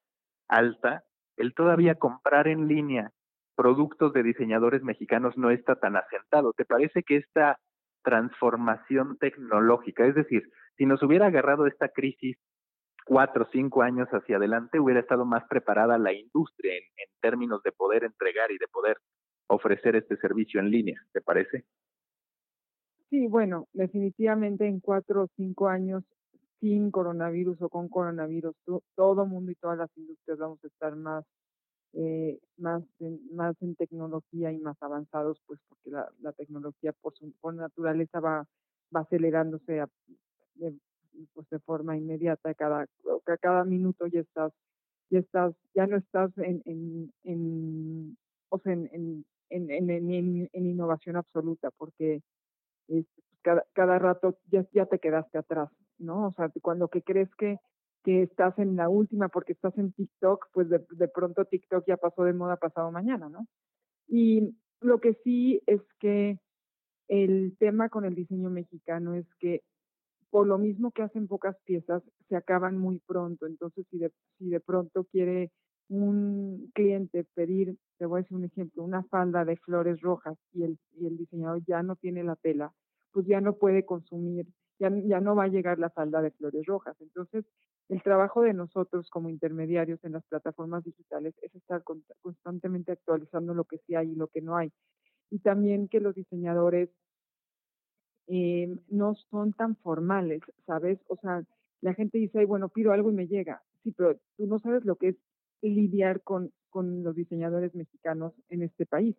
alta, 0.47 1.03
el 1.37 1.53
todavía 1.53 1.95
comprar 1.95 2.47
en 2.47 2.67
línea 2.67 3.11
productos 3.55 4.13
de 4.13 4.23
diseñadores 4.23 4.83
mexicanos 4.83 5.37
no 5.37 5.51
está 5.51 5.75
tan 5.75 5.95
asentado. 5.95 6.53
¿Te 6.53 6.65
parece 6.65 7.03
que 7.03 7.17
esta 7.17 7.59
transformación 8.03 9.17
tecnológica, 9.17 10.05
es 10.05 10.15
decir, 10.15 10.49
si 10.77 10.85
nos 10.85 11.03
hubiera 11.03 11.27
agarrado 11.27 11.67
esta 11.67 11.89
crisis 11.89 12.37
cuatro 13.05 13.43
o 13.43 13.47
cinco 13.51 13.81
años 13.81 14.07
hacia 14.09 14.37
adelante, 14.37 14.79
hubiera 14.79 14.99
estado 14.99 15.25
más 15.25 15.43
preparada 15.47 15.97
la 15.97 16.13
industria 16.13 16.73
en, 16.75 16.83
términos 17.21 17.63
de 17.63 17.71
poder 17.71 18.03
entregar 18.03 18.51
y 18.51 18.57
de 18.57 18.67
poder 18.67 18.97
ofrecer 19.47 19.95
este 19.95 20.17
servicio 20.17 20.59
en 20.59 20.69
línea, 20.69 21.01
¿te 21.13 21.21
parece? 21.21 21.65
Sí, 23.09 23.27
bueno, 23.27 23.67
definitivamente 23.73 24.67
en 24.67 24.79
cuatro 24.79 25.23
o 25.23 25.29
cinco 25.37 25.69
años 25.69 26.03
sin 26.59 26.91
coronavirus 26.91 27.61
o 27.61 27.69
con 27.69 27.87
coronavirus, 27.89 28.55
todo 28.95 29.25
mundo 29.25 29.51
y 29.51 29.55
todas 29.55 29.77
las 29.77 29.89
industrias 29.97 30.39
vamos 30.39 30.63
a 30.63 30.67
estar 30.67 30.95
más, 30.95 31.25
eh, 31.93 32.39
más, 32.57 32.83
en, 32.99 33.19
más 33.35 33.55
en 33.61 33.75
tecnología 33.75 34.51
y 34.51 34.57
más 34.59 34.81
avanzados, 34.81 35.41
pues 35.45 35.59
porque 35.67 35.91
la, 35.91 36.31
tecnología 36.33 36.93
por, 37.01 37.13
su, 37.15 37.31
por 37.39 37.53
naturaleza 37.53 38.19
va, 38.19 38.47
va 38.95 39.01
acelerándose 39.01 39.81
a, 39.81 39.89
pues 41.33 41.49
de 41.49 41.59
forma 41.59 41.97
inmediata 41.97 42.53
cada, 42.53 42.87
cada 43.41 43.63
minuto 43.63 44.07
ya 44.07 44.21
estás, 44.21 44.53
ya 45.09 45.19
estás, 45.19 45.53
ya 45.73 45.87
no 45.87 45.97
estás 45.97 46.35
en, 46.37 46.61
en, 46.65 47.13
en 47.23 48.17
o 48.49 48.59
sea, 48.59 48.73
en, 48.73 49.25
en, 49.49 50.49
innovación 50.53 51.15
absoluta, 51.15 51.69
porque 51.71 52.21
este, 52.87 53.05
pues, 53.05 53.05
cada, 53.41 53.65
cada 53.73 53.99
rato 53.99 54.37
ya, 54.51 54.65
ya 54.71 54.85
te 54.85 54.99
quedaste 54.99 55.37
atrás, 55.37 55.69
¿no? 55.97 56.27
O 56.27 56.33
sea, 56.33 56.51
cuando 56.61 56.87
que 56.87 57.01
crees 57.01 57.29
que, 57.35 57.57
que 58.03 58.23
estás 58.23 58.57
en 58.57 58.75
la 58.75 58.89
última 58.89 59.29
porque 59.29 59.53
estás 59.53 59.77
en 59.77 59.91
TikTok, 59.93 60.47
pues 60.53 60.69
de, 60.69 60.85
de 60.91 61.07
pronto 61.07 61.45
TikTok 61.45 61.83
ya 61.87 61.97
pasó 61.97 62.23
de 62.23 62.33
moda 62.33 62.57
pasado 62.57 62.91
mañana, 62.91 63.29
¿no? 63.29 63.47
Y 64.07 64.55
lo 64.81 64.99
que 64.99 65.13
sí 65.23 65.61
es 65.65 65.81
que 65.99 66.39
el 67.07 67.55
tema 67.59 67.89
con 67.89 68.05
el 68.05 68.15
diseño 68.15 68.49
mexicano 68.49 69.13
es 69.15 69.25
que 69.39 69.61
por 70.33 70.47
lo 70.47 70.57
mismo 70.57 70.89
que 70.89 71.03
hacen 71.03 71.27
pocas 71.27 71.55
piezas, 71.63 72.01
se 72.27 72.35
acaban 72.35 72.75
muy 72.75 72.97
pronto. 72.97 73.45
Entonces, 73.45 73.85
si 73.91 73.99
de, 73.99 74.11
si 74.39 74.49
de 74.49 74.59
pronto 74.59 75.03
quiere 75.03 75.51
un 75.89 76.71
cliente 76.73 77.23
pedir, 77.35 77.77
te 77.99 78.07
voy 78.07 78.17
a 78.17 78.21
decir 78.23 78.37
un 78.37 78.45
ejemplo, 78.45 78.81
una 78.81 79.03
falda 79.03 79.45
de 79.45 79.57
flores 79.57 80.01
rojas 80.01 80.35
y 80.51 80.63
el, 80.63 80.79
y 80.97 81.05
el 81.05 81.17
diseñador 81.17 81.63
ya 81.67 81.83
no 81.83 81.95
tiene 81.97 82.23
la 82.23 82.35
tela, 82.35 82.73
pues 83.11 83.27
ya 83.27 83.41
no 83.41 83.57
puede 83.57 83.85
consumir, 83.85 84.47
ya, 84.79 84.89
ya 85.05 85.21
no 85.21 85.35
va 85.35 85.43
a 85.43 85.49
llegar 85.49 85.77
la 85.77 85.91
falda 85.91 86.19
de 86.23 86.31
flores 86.31 86.65
rojas. 86.65 86.99
Entonces, 86.99 87.45
el 87.89 88.01
trabajo 88.01 88.41
de 88.41 88.53
nosotros 88.53 89.11
como 89.11 89.29
intermediarios 89.29 90.03
en 90.03 90.13
las 90.13 90.25
plataformas 90.25 90.83
digitales 90.83 91.35
es 91.43 91.53
estar 91.53 91.83
constantemente 92.23 92.91
actualizando 92.91 93.53
lo 93.53 93.65
que 93.65 93.77
sí 93.85 93.93
hay 93.93 94.13
y 94.13 94.15
lo 94.15 94.29
que 94.29 94.41
no 94.41 94.57
hay. 94.57 94.71
Y 95.29 95.37
también 95.37 95.89
que 95.89 95.99
los 95.99 96.15
diseñadores 96.15 96.89
eh, 98.27 98.75
no 98.89 99.15
son 99.29 99.53
tan 99.53 99.75
formales, 99.77 100.41
¿sabes? 100.65 100.99
O 101.07 101.17
sea, 101.17 101.43
la 101.81 101.93
gente 101.93 102.17
dice, 102.17 102.39
Ay, 102.39 102.45
bueno, 102.45 102.69
pido 102.69 102.91
algo 102.91 103.11
y 103.11 103.13
me 103.13 103.27
llega. 103.27 103.61
Sí, 103.83 103.91
pero 103.91 104.17
tú 104.37 104.47
no 104.47 104.59
sabes 104.59 104.85
lo 104.85 104.95
que 104.95 105.09
es 105.09 105.15
lidiar 105.61 106.21
con, 106.21 106.51
con 106.69 107.03
los 107.03 107.15
diseñadores 107.15 107.75
mexicanos 107.75 108.33
en 108.49 108.63
este 108.63 108.85
país. 108.85 109.15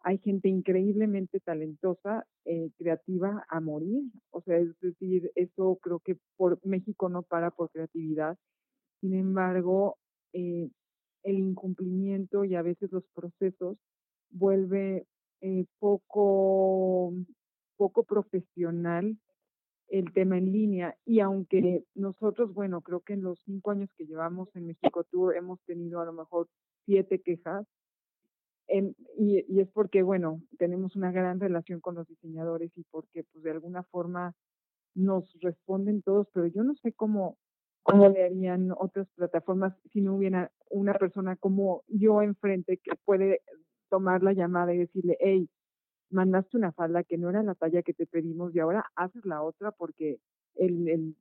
Hay 0.00 0.18
gente 0.18 0.48
increíblemente 0.48 1.40
talentosa, 1.40 2.26
eh, 2.44 2.70
creativa 2.76 3.44
a 3.48 3.60
morir. 3.60 4.04
O 4.30 4.42
sea, 4.42 4.58
es 4.58 4.78
decir, 4.80 5.30
eso 5.34 5.78
creo 5.82 6.00
que 6.00 6.18
por 6.36 6.58
México 6.64 7.08
no 7.08 7.22
para 7.22 7.50
por 7.50 7.70
creatividad. 7.70 8.36
Sin 9.00 9.14
embargo, 9.14 9.96
eh, 10.32 10.68
el 11.22 11.38
incumplimiento 11.38 12.44
y 12.44 12.54
a 12.54 12.62
veces 12.62 12.92
los 12.92 13.04
procesos 13.14 13.78
vuelve 14.30 15.06
poco, 15.78 17.12
poco 17.76 18.04
profesional 18.04 19.16
el 19.88 20.12
tema 20.12 20.38
en 20.38 20.52
línea 20.52 20.96
y 21.04 21.20
aunque 21.20 21.84
nosotros, 21.94 22.52
bueno, 22.54 22.80
creo 22.80 23.00
que 23.00 23.12
en 23.12 23.22
los 23.22 23.40
cinco 23.44 23.70
años 23.70 23.90
que 23.96 24.06
llevamos 24.06 24.48
en 24.56 24.66
México 24.66 25.04
Tour 25.04 25.36
hemos 25.36 25.60
tenido 25.64 26.00
a 26.00 26.04
lo 26.04 26.12
mejor 26.12 26.48
siete 26.86 27.20
quejas 27.20 27.66
en, 28.66 28.96
y, 29.18 29.44
y, 29.46 29.60
es 29.60 29.68
porque, 29.70 30.02
bueno, 30.02 30.40
tenemos 30.58 30.96
una 30.96 31.12
gran 31.12 31.38
relación 31.38 31.80
con 31.80 31.96
los 31.96 32.08
diseñadores 32.08 32.72
y 32.76 32.84
porque 32.90 33.24
pues 33.24 33.44
de 33.44 33.50
alguna 33.50 33.82
forma 33.84 34.34
nos 34.94 35.30
responden 35.40 36.02
todos, 36.02 36.28
pero 36.32 36.46
yo 36.46 36.62
no 36.64 36.74
sé 36.76 36.92
cómo, 36.92 37.36
cómo 37.82 38.08
le 38.08 38.24
harían 38.24 38.72
otras 38.72 39.06
plataformas 39.16 39.74
si 39.92 40.00
no 40.00 40.14
hubiera 40.14 40.50
una 40.70 40.94
persona 40.94 41.36
como 41.36 41.82
yo 41.88 42.22
enfrente 42.22 42.78
que 42.78 42.92
puede 43.04 43.42
tomar 43.90 44.22
la 44.22 44.32
llamada 44.32 44.72
y 44.72 44.78
decirle, 44.78 45.16
hey, 45.20 45.48
mandaste 46.14 46.56
una 46.56 46.72
falda 46.72 47.04
que 47.04 47.18
no 47.18 47.30
era 47.30 47.42
la 47.42 47.54
talla 47.54 47.82
que 47.82 47.92
te 47.92 48.06
pedimos 48.06 48.54
y 48.54 48.60
ahora 48.60 48.86
haces 48.96 49.24
la 49.26 49.42
otra 49.42 49.72
porque 49.72 50.18
el, 50.54 50.88
el 50.88 51.16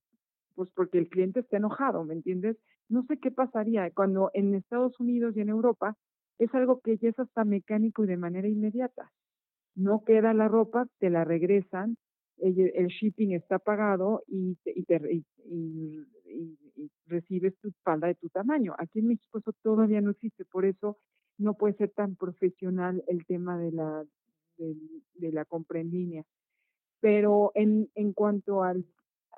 pues 0.55 0.69
porque 0.75 1.00
el 1.00 1.09
cliente 1.09 1.41
está 1.41 1.57
enojado, 1.57 2.03
¿me 2.03 2.13
entiendes? 2.13 2.57
No 2.88 3.03
sé 3.07 3.17
qué 3.17 3.31
pasaría 3.31 3.89
cuando 3.91 4.29
en 4.33 4.53
Estados 4.53 5.00
Unidos 5.00 5.35
y 5.35 5.41
en 5.41 5.50
Europa 5.50 5.97
es 6.38 6.53
algo 6.53 6.79
que 6.81 6.97
ya 6.97 7.09
es 7.09 7.19
hasta 7.19 7.43
mecánico 7.43 8.03
y 8.03 8.07
de 8.07 8.17
manera 8.17 8.47
inmediata. 8.47 9.12
No 9.75 10.03
queda 10.03 10.33
la 10.33 10.47
ropa, 10.47 10.88
te 11.00 11.09
la 11.09 11.23
regresan, 11.23 11.97
el, 12.38 12.88
shipping 12.88 13.33
está 13.33 13.59
pagado 13.59 14.23
y, 14.27 14.57
y, 14.65 14.83
te, 14.83 15.01
y, 15.12 15.25
y, 16.25 16.89
recibes 17.05 17.57
tu 17.59 17.71
falda 17.83 18.07
de 18.07 18.15
tu 18.15 18.29
tamaño. 18.29 18.75
Aquí 18.77 19.00
en 19.00 19.07
México 19.07 19.39
eso 19.39 19.53
todavía 19.62 20.01
no 20.01 20.12
existe, 20.12 20.45
por 20.45 20.65
eso 20.65 20.97
no 21.38 21.55
puede 21.55 21.75
ser 21.75 21.91
tan 21.91 22.15
profesional 22.15 23.03
el 23.07 23.25
tema 23.25 23.57
de 23.57 23.71
la, 23.71 24.05
de, 24.57 25.31
la 25.31 25.45
compra 25.45 25.79
en 25.79 25.91
línea. 25.91 26.24
Pero 27.00 27.51
en, 27.55 27.89
en 27.95 28.13
cuanto 28.13 28.63
al 28.63 28.86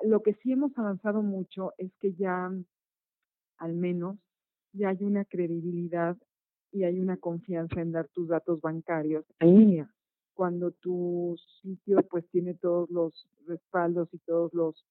lo 0.02 0.22
que 0.22 0.34
sí 0.34 0.52
hemos 0.52 0.76
avanzado 0.76 1.22
mucho 1.22 1.72
es 1.78 1.90
que 2.00 2.12
ya 2.14 2.52
al 3.58 3.74
menos 3.74 4.18
ya 4.72 4.90
hay 4.90 4.98
una 5.00 5.24
credibilidad 5.24 6.16
y 6.72 6.84
hay 6.84 7.00
una 7.00 7.16
confianza 7.16 7.80
en 7.80 7.92
dar 7.92 8.08
tus 8.08 8.28
datos 8.28 8.60
bancarios 8.60 9.24
en 9.40 9.58
línea. 9.58 9.90
cuando 10.34 10.72
tu 10.72 11.36
sitio 11.62 12.02
pues 12.10 12.28
tiene 12.30 12.54
todos 12.54 12.90
los 12.90 13.26
respaldos 13.46 14.12
y 14.12 14.18
todos 14.18 14.52
los 14.52 14.84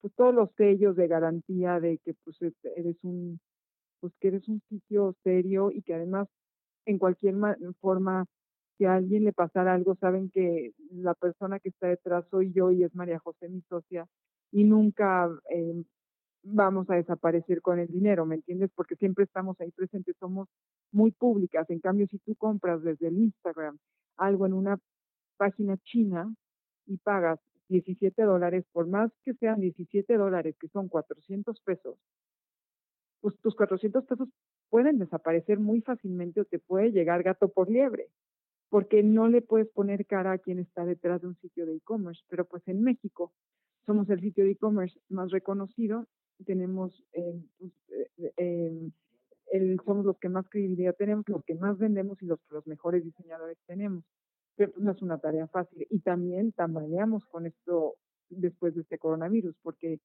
pues 0.00 0.14
todos 0.14 0.34
los 0.34 0.50
sellos 0.56 0.96
de 0.96 1.08
garantía 1.08 1.80
de 1.80 1.98
que 1.98 2.14
pues 2.24 2.38
eres 2.76 2.96
un 3.02 3.40
pues 4.00 4.14
que 4.20 4.28
eres 4.28 4.48
un 4.48 4.62
sitio 4.68 5.14
serio 5.24 5.70
y 5.70 5.82
que 5.82 5.94
además 5.94 6.28
en 6.86 6.98
cualquier 6.98 7.34
forma 7.80 8.24
si 8.78 8.84
a 8.84 8.94
alguien 8.94 9.24
le 9.24 9.32
pasara 9.32 9.74
algo 9.74 9.96
saben 9.96 10.30
que 10.30 10.72
la 10.92 11.14
persona 11.14 11.58
que 11.58 11.68
está 11.70 11.88
detrás 11.88 12.24
soy 12.30 12.52
yo 12.52 12.70
y 12.70 12.84
es 12.84 12.94
María 12.94 13.18
José 13.18 13.48
mi 13.48 13.60
socia 13.62 14.06
y 14.52 14.64
nunca 14.64 15.28
eh, 15.50 15.84
vamos 16.42 16.88
a 16.88 16.94
desaparecer 16.94 17.60
con 17.60 17.80
el 17.80 17.88
dinero, 17.88 18.24
¿me 18.24 18.36
entiendes? 18.36 18.70
Porque 18.74 18.96
siempre 18.96 19.24
estamos 19.24 19.60
ahí 19.60 19.70
presentes, 19.72 20.16
somos 20.18 20.48
muy 20.92 21.10
públicas. 21.10 21.68
En 21.70 21.80
cambio, 21.80 22.06
si 22.06 22.18
tú 22.18 22.34
compras 22.36 22.82
desde 22.82 23.08
el 23.08 23.18
Instagram 23.18 23.78
algo 24.16 24.46
en 24.46 24.52
una 24.52 24.78
página 25.36 25.76
china 25.78 26.32
y 26.86 26.96
pagas 26.98 27.40
17 27.68 28.22
dólares, 28.22 28.64
por 28.72 28.86
más 28.86 29.10
que 29.24 29.34
sean 29.34 29.60
17 29.60 30.16
dólares, 30.16 30.56
que 30.58 30.68
son 30.68 30.88
400 30.88 31.60
pesos, 31.60 31.98
pues 33.20 33.36
tus 33.40 33.54
400 33.54 34.04
pesos 34.04 34.28
pueden 34.70 34.98
desaparecer 34.98 35.58
muy 35.58 35.80
fácilmente 35.82 36.40
o 36.40 36.44
te 36.44 36.58
puede 36.58 36.92
llegar 36.92 37.22
gato 37.22 37.48
por 37.48 37.68
liebre, 37.68 38.08
porque 38.68 39.02
no 39.02 39.28
le 39.28 39.42
puedes 39.42 39.68
poner 39.68 40.06
cara 40.06 40.32
a 40.32 40.38
quien 40.38 40.58
está 40.58 40.84
detrás 40.84 41.22
de 41.22 41.28
un 41.28 41.36
sitio 41.36 41.66
de 41.66 41.76
e-commerce. 41.76 42.22
Pero 42.28 42.44
pues 42.44 42.66
en 42.68 42.82
México 42.82 43.32
somos 43.86 44.08
el 44.10 44.20
sitio 44.20 44.44
de 44.44 44.52
e-commerce 44.52 44.98
más 45.08 45.30
reconocido 45.30 46.06
tenemos, 46.44 47.04
eh, 47.12 47.42
pues, 47.58 47.72
eh, 47.88 48.32
em, 48.36 48.92
el, 49.52 49.80
somos 49.84 50.04
los 50.04 50.18
que 50.18 50.28
más 50.28 50.48
credibilidad 50.48 50.94
tenemos, 50.94 51.28
los 51.28 51.44
que 51.44 51.54
más 51.54 51.78
vendemos 51.78 52.20
y 52.22 52.26
los 52.26 52.38
que 52.40 52.54
los 52.54 52.66
mejores 52.66 53.04
diseñadores 53.04 53.58
tenemos. 53.66 54.04
Pero 54.56 54.72
pues, 54.72 54.84
no 54.84 54.92
es 54.92 55.02
una 55.02 55.18
tarea 55.18 55.46
fácil. 55.48 55.86
Y 55.90 56.00
también 56.00 56.52
tambaleamos 56.52 57.24
con 57.26 57.46
esto 57.46 57.96
después 58.28 58.74
de 58.74 58.82
este 58.82 58.98
coronavirus, 58.98 59.56
porque 59.62 60.00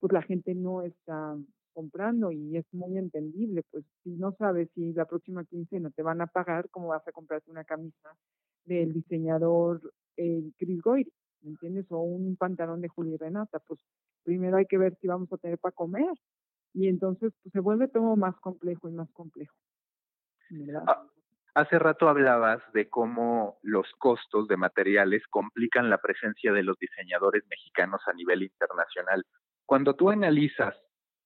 pues 0.00 0.12
la 0.12 0.22
gente 0.22 0.54
no 0.54 0.82
está 0.82 1.36
comprando 1.78 2.32
y 2.32 2.56
es 2.56 2.66
muy 2.72 2.98
entendible, 2.98 3.62
pues 3.70 3.84
si 4.02 4.10
no 4.16 4.32
sabes 4.32 4.68
si 4.74 4.92
la 4.94 5.04
próxima 5.04 5.44
quincena 5.44 5.90
te 5.90 6.02
van 6.02 6.20
a 6.20 6.26
pagar, 6.26 6.68
¿cómo 6.70 6.88
vas 6.88 7.06
a 7.06 7.12
comprarte 7.12 7.52
una 7.52 7.62
camisa 7.62 8.16
del 8.64 8.92
diseñador 8.92 9.80
Chris 10.16 10.82
Goyri? 10.82 11.12
¿Me 11.42 11.50
entiendes? 11.50 11.86
O 11.90 11.98
un 11.98 12.34
pantalón 12.34 12.80
de 12.80 12.88
Juli 12.88 13.16
Renata, 13.16 13.60
pues 13.60 13.78
primero 14.24 14.56
hay 14.56 14.66
que 14.66 14.76
ver 14.76 14.96
si 15.00 15.06
vamos 15.06 15.32
a 15.32 15.36
tener 15.36 15.56
para 15.58 15.70
comer. 15.70 16.12
Y 16.74 16.88
entonces 16.88 17.32
pues, 17.44 17.52
se 17.52 17.60
vuelve 17.60 17.86
todo 17.86 18.16
más 18.16 18.34
complejo 18.40 18.88
y 18.88 18.92
más 18.92 19.08
complejo. 19.12 19.54
Ah, 20.88 21.06
hace 21.54 21.78
rato 21.78 22.08
hablabas 22.08 22.60
de 22.72 22.88
cómo 22.88 23.60
los 23.62 23.86
costos 23.98 24.48
de 24.48 24.56
materiales 24.56 25.22
complican 25.30 25.90
la 25.90 25.98
presencia 25.98 26.52
de 26.52 26.64
los 26.64 26.76
diseñadores 26.80 27.44
mexicanos 27.48 28.00
a 28.08 28.14
nivel 28.14 28.42
internacional. 28.42 29.24
Cuando 29.64 29.94
tú 29.94 30.10
analizas 30.10 30.74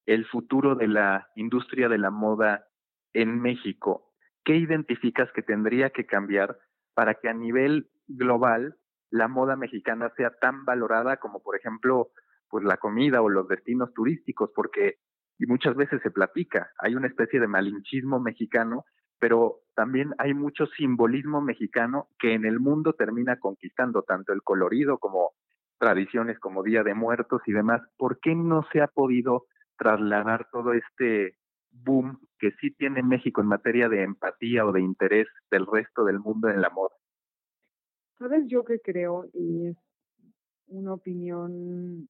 el 0.06 0.26
futuro 0.26 0.74
de 0.74 0.88
la 0.88 1.28
industria 1.36 1.88
de 1.88 1.98
la 1.98 2.10
moda 2.10 2.66
en 3.12 3.40
México, 3.40 4.12
¿qué 4.44 4.56
identificas 4.56 5.30
que 5.32 5.42
tendría 5.42 5.90
que 5.90 6.06
cambiar 6.06 6.58
para 6.94 7.14
que 7.14 7.28
a 7.28 7.34
nivel 7.34 7.90
global 8.08 8.76
la 9.10 9.28
moda 9.28 9.56
mexicana 9.56 10.10
sea 10.16 10.30
tan 10.40 10.64
valorada 10.64 11.18
como, 11.18 11.42
por 11.42 11.56
ejemplo, 11.56 12.10
pues 12.48 12.64
la 12.64 12.78
comida 12.78 13.22
o 13.22 13.28
los 13.28 13.46
destinos 13.48 13.92
turísticos, 13.94 14.50
porque 14.54 14.98
y 15.38 15.46
muchas 15.46 15.74
veces 15.74 16.00
se 16.02 16.10
platica, 16.10 16.70
hay 16.78 16.94
una 16.94 17.08
especie 17.08 17.40
de 17.40 17.48
malinchismo 17.48 18.20
mexicano, 18.20 18.84
pero 19.18 19.60
también 19.74 20.14
hay 20.18 20.34
mucho 20.34 20.66
simbolismo 20.66 21.40
mexicano 21.40 22.08
que 22.18 22.34
en 22.34 22.44
el 22.44 22.60
mundo 22.60 22.92
termina 22.92 23.38
conquistando 23.40 24.02
tanto 24.02 24.32
el 24.32 24.42
colorido 24.42 24.98
como 24.98 25.32
tradiciones 25.78 26.38
como 26.38 26.62
Día 26.62 26.84
de 26.84 26.94
Muertos 26.94 27.42
y 27.46 27.52
demás. 27.52 27.82
¿Por 27.96 28.20
qué 28.20 28.34
no 28.34 28.64
se 28.72 28.82
ha 28.82 28.86
podido 28.86 29.46
trasladar 29.76 30.48
todo 30.50 30.72
este 30.72 31.36
boom 31.70 32.18
que 32.38 32.50
sí 32.60 32.70
tiene 32.72 33.02
México 33.02 33.40
en 33.40 33.48
materia 33.48 33.88
de 33.88 34.02
empatía 34.02 34.66
o 34.66 34.72
de 34.72 34.80
interés 34.80 35.26
del 35.50 35.66
resto 35.66 36.04
del 36.04 36.20
mundo 36.20 36.48
en 36.48 36.60
la 36.60 36.70
moda? 36.70 36.94
Sabes, 38.18 38.46
yo 38.46 38.64
que 38.64 38.80
creo, 38.80 39.26
y 39.32 39.68
es 39.68 39.76
una 40.68 40.94
opinión 40.94 42.08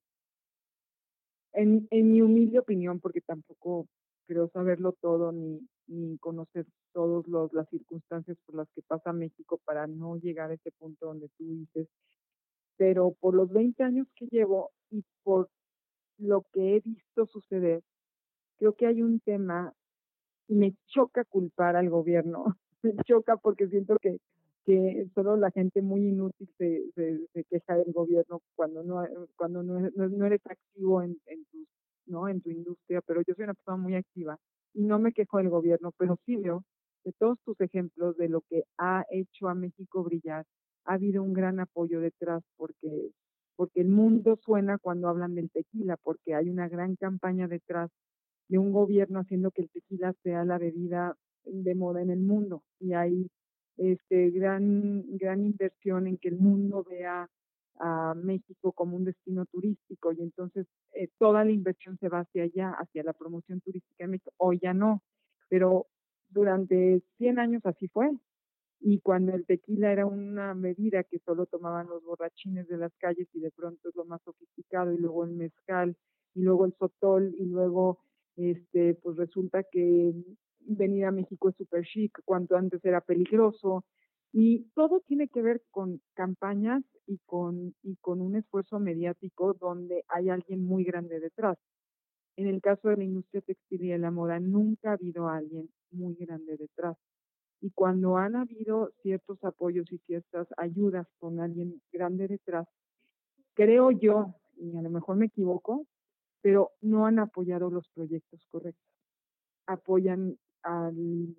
en, 1.53 1.87
en 1.91 2.13
mi 2.13 2.23
humilde 2.23 2.59
opinión, 2.59 3.01
porque 3.01 3.21
tampoco 3.21 3.87
creo 4.27 4.49
saberlo 4.49 4.93
todo 4.93 5.33
ni, 5.33 5.61
ni 5.87 6.19
conocer 6.19 6.67
todas 6.93 7.53
las 7.53 7.69
circunstancias 7.69 8.37
por 8.47 8.57
las 8.57 8.69
que 8.75 8.83
pasa 8.83 9.13
México 9.13 9.61
para 9.65 9.87
no 9.87 10.17
llegar 10.17 10.51
a 10.51 10.55
ese 10.55 10.71
punto 10.73 11.07
donde 11.07 11.29
tú 11.37 11.45
dices, 11.45 11.89
pero 12.77 13.15
por 13.21 13.35
los 13.35 13.51
20 13.51 13.83
años 13.83 14.07
que 14.15 14.27
llevo 14.27 14.71
y 14.91 15.05
por 15.23 15.49
lo 16.23 16.45
que 16.53 16.77
he 16.77 16.81
visto 16.81 17.27
suceder, 17.27 17.83
creo 18.59 18.75
que 18.75 18.87
hay 18.87 19.03
un 19.03 19.21
tema 19.21 19.73
y 20.49 20.55
me 20.55 20.75
choca 20.87 21.25
culpar 21.25 21.77
al 21.77 21.91
gobierno, 21.91 22.57
me 22.83 22.95
choca 23.05 23.37
porque 23.37 23.69
siento 23.69 23.97
que 24.01 24.19
que 24.65 25.09
solo 25.15 25.37
la 25.37 25.51
gente 25.51 25.83
muy 25.83 26.07
inútil 26.07 26.49
se, 26.57 26.85
se, 26.95 27.45
queja 27.51 27.77
del 27.77 27.93
gobierno 27.93 28.41
cuando 28.55 28.83
no 28.85 29.05
cuando 29.37 29.63
no, 29.63 29.91
no, 29.97 30.27
eres 30.27 30.41
activo 30.47 31.03
en, 31.03 31.19
en 31.27 31.45
tu 31.47 31.67
no 32.07 32.29
en 32.29 32.41
tu 32.41 32.51
industria 32.51 33.01
pero 33.05 33.23
yo 33.27 33.35
soy 33.35 33.45
una 33.45 33.55
persona 33.55 33.77
muy 33.77 33.95
activa 33.97 34.39
y 34.75 34.83
no 34.83 34.99
me 34.99 35.13
quejo 35.13 35.39
del 35.39 35.49
gobierno 35.49 35.93
pero 35.99 36.17
sí 36.25 36.37
veo 36.37 36.65
de 37.05 37.13
todos 37.19 37.39
tus 37.45 37.61
ejemplos 37.61 38.17
de 38.17 38.29
lo 38.29 38.43
que 38.43 38.63
ha 38.79 39.05
hecho 39.11 39.49
a 39.49 39.55
México 39.55 40.05
brillar 40.05 40.45
ha 40.85 40.95
habido 40.95 41.23
un 41.23 41.33
gran 41.33 41.59
apoyo 41.59 42.01
detrás 42.01 42.43
porque 42.57 43.11
porque 43.63 43.81
el 43.81 43.91
mundo 43.91 44.41
suena 44.45 44.77
cuando 44.77 45.09
hablan 45.09 45.37
del 45.37 45.49
tequila 45.49 45.97
porque 45.97 46.35
hay 46.35 46.51
una 46.51 46.69
gran 46.69 46.97
campaña 46.97 47.47
detrás 47.47 47.93
de 48.49 48.59
un 48.59 48.73
gobierno 48.73 49.21
haciendo 49.21 49.53
que 49.53 49.63
el 49.63 49.71
tequila 49.71 50.13
sea 50.25 50.45
la 50.45 50.59
bebida 50.59 51.17
de 51.45 51.77
moda 51.77 52.03
en 52.03 52.11
el 52.11 52.19
mundo 52.19 52.65
y 52.81 52.95
hay 52.95 53.31
este, 53.77 54.31
gran, 54.31 55.05
gran 55.17 55.45
inversión 55.45 56.09
en 56.09 56.19
que 56.19 56.31
el 56.31 56.39
mundo 56.39 56.85
vea 56.91 57.31
a 57.79 58.15
México 58.17 58.73
como 58.73 58.97
un 58.97 59.05
destino 59.05 59.47
turístico 59.47 60.11
y 60.11 60.23
entonces 60.23 60.67
eh, 60.95 61.07
toda 61.17 61.45
la 61.45 61.53
inversión 61.53 61.97
se 61.99 62.09
va 62.09 62.23
hacia 62.23 62.43
allá, 62.43 62.71
hacia 62.71 63.05
la 63.05 63.13
promoción 63.13 63.61
turística 63.61 64.03
de 64.03 64.09
México. 64.09 64.33
Hoy 64.39 64.59
ya 64.61 64.75
no, 64.75 65.05
pero 65.49 65.87
durante 66.31 67.01
100 67.19 67.39
años 67.39 67.63
así 67.65 67.87
fue. 67.87 68.11
Y 68.85 68.99
cuando 69.01 69.33
el 69.35 69.47
tequila 69.47 69.93
era 69.93 70.07
una 70.07 70.55
medida 70.55 71.05
que 71.05 71.21
solo 71.21 71.47
tomaban 71.47 71.87
los 71.89 72.03
borrachines 72.03 72.67
de 72.69 72.79
las 72.79 72.93
calles 72.99 73.29
y 73.33 73.39
de 73.41 73.53
pronto 73.53 73.89
es 73.89 73.95
lo 73.95 74.05
más 74.05 74.21
sofisticado 74.23 74.93
y 74.93 74.99
luego 74.99 75.25
el 75.25 75.31
mezcal 75.31 75.97
y 76.35 76.43
luego 76.43 76.65
el 76.65 76.75
sotol 76.75 77.33
y 77.39 77.45
luego 77.45 78.01
este 78.37 78.95
pues 78.95 79.17
resulta 79.17 79.63
que 79.71 80.13
venir 80.61 81.05
a 81.05 81.13
México 81.13 81.49
es 81.49 81.57
súper 81.57 81.85
chic, 81.85 82.19
cuanto 82.25 82.57
antes 82.57 82.85
era 82.85 83.01
peligroso. 83.01 83.85
Y 84.33 84.65
todo 84.75 85.01
tiene 85.07 85.29
que 85.29 85.43
ver 85.43 85.63
con 85.71 86.01
campañas 86.15 86.83
y 87.07 87.19
con, 87.27 87.75
y 87.83 87.97
con 87.97 88.21
un 88.21 88.37
esfuerzo 88.37 88.81
mediático 88.81 89.55
donde 89.55 90.05
hay 90.09 90.31
alguien 90.31 90.65
muy 90.65 90.85
grande 90.85 91.21
detrás. 91.21 91.59
En 92.37 92.47
el 92.49 92.61
caso 92.63 92.89
de 92.89 92.97
la 92.99 93.05
industria 93.05 93.43
textil 93.43 93.85
y 93.85 93.89
de 93.89 93.99
la 93.99 94.11
moda, 94.11 94.41
nunca 94.41 94.91
ha 94.91 94.95
habido 94.95 95.29
alguien 95.29 95.71
muy 95.91 96.15
grande 96.15 96.57
detrás. 96.57 96.97
Y 97.63 97.71
cuando 97.71 98.17
han 98.17 98.37
habido 98.37 98.91
ciertos 99.03 99.43
apoyos 99.45 99.91
y 99.93 99.99
ciertas 99.99 100.49
ayudas 100.57 101.07
con 101.19 101.41
alguien 101.41 101.81
grande 101.93 102.27
detrás, 102.27 102.67
creo 103.55 103.93
yo, 103.93 104.35
y 104.57 104.77
a 104.77 104.83
lo 104.83 104.91
mejor 104.91 105.17
me 105.17 105.27
equivoco, 105.27 105.87
pero 106.41 106.73
no 106.81 107.07
han 107.07 107.21
apoyado 107.21 107.71
los 107.71 107.89
proyectos 107.95 108.45
correctos. 108.51 108.85
Apoyan 109.67 110.37
al, 110.65 111.37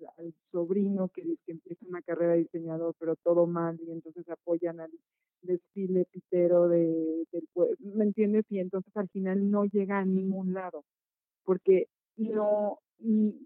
sobrino 0.50 1.08
que 1.08 1.36
empieza 1.46 1.84
una 1.86 2.00
carrera 2.00 2.32
de 2.32 2.38
diseñador, 2.38 2.94
pero 2.98 3.16
todo 3.16 3.46
mal, 3.46 3.78
y 3.86 3.90
entonces 3.90 4.26
apoyan 4.30 4.80
al 4.80 4.90
desfile 5.42 6.06
pitero 6.06 6.68
de, 6.68 7.26
del 7.32 7.48
¿me 7.80 8.04
entiendes? 8.04 8.44
Y 8.48 8.60
entonces 8.60 8.96
al 8.96 9.10
final 9.10 9.50
no 9.50 9.64
llega 9.66 9.98
a 9.98 10.04
ningún 10.06 10.54
lado, 10.54 10.84
porque 11.44 11.88
no, 12.16 12.78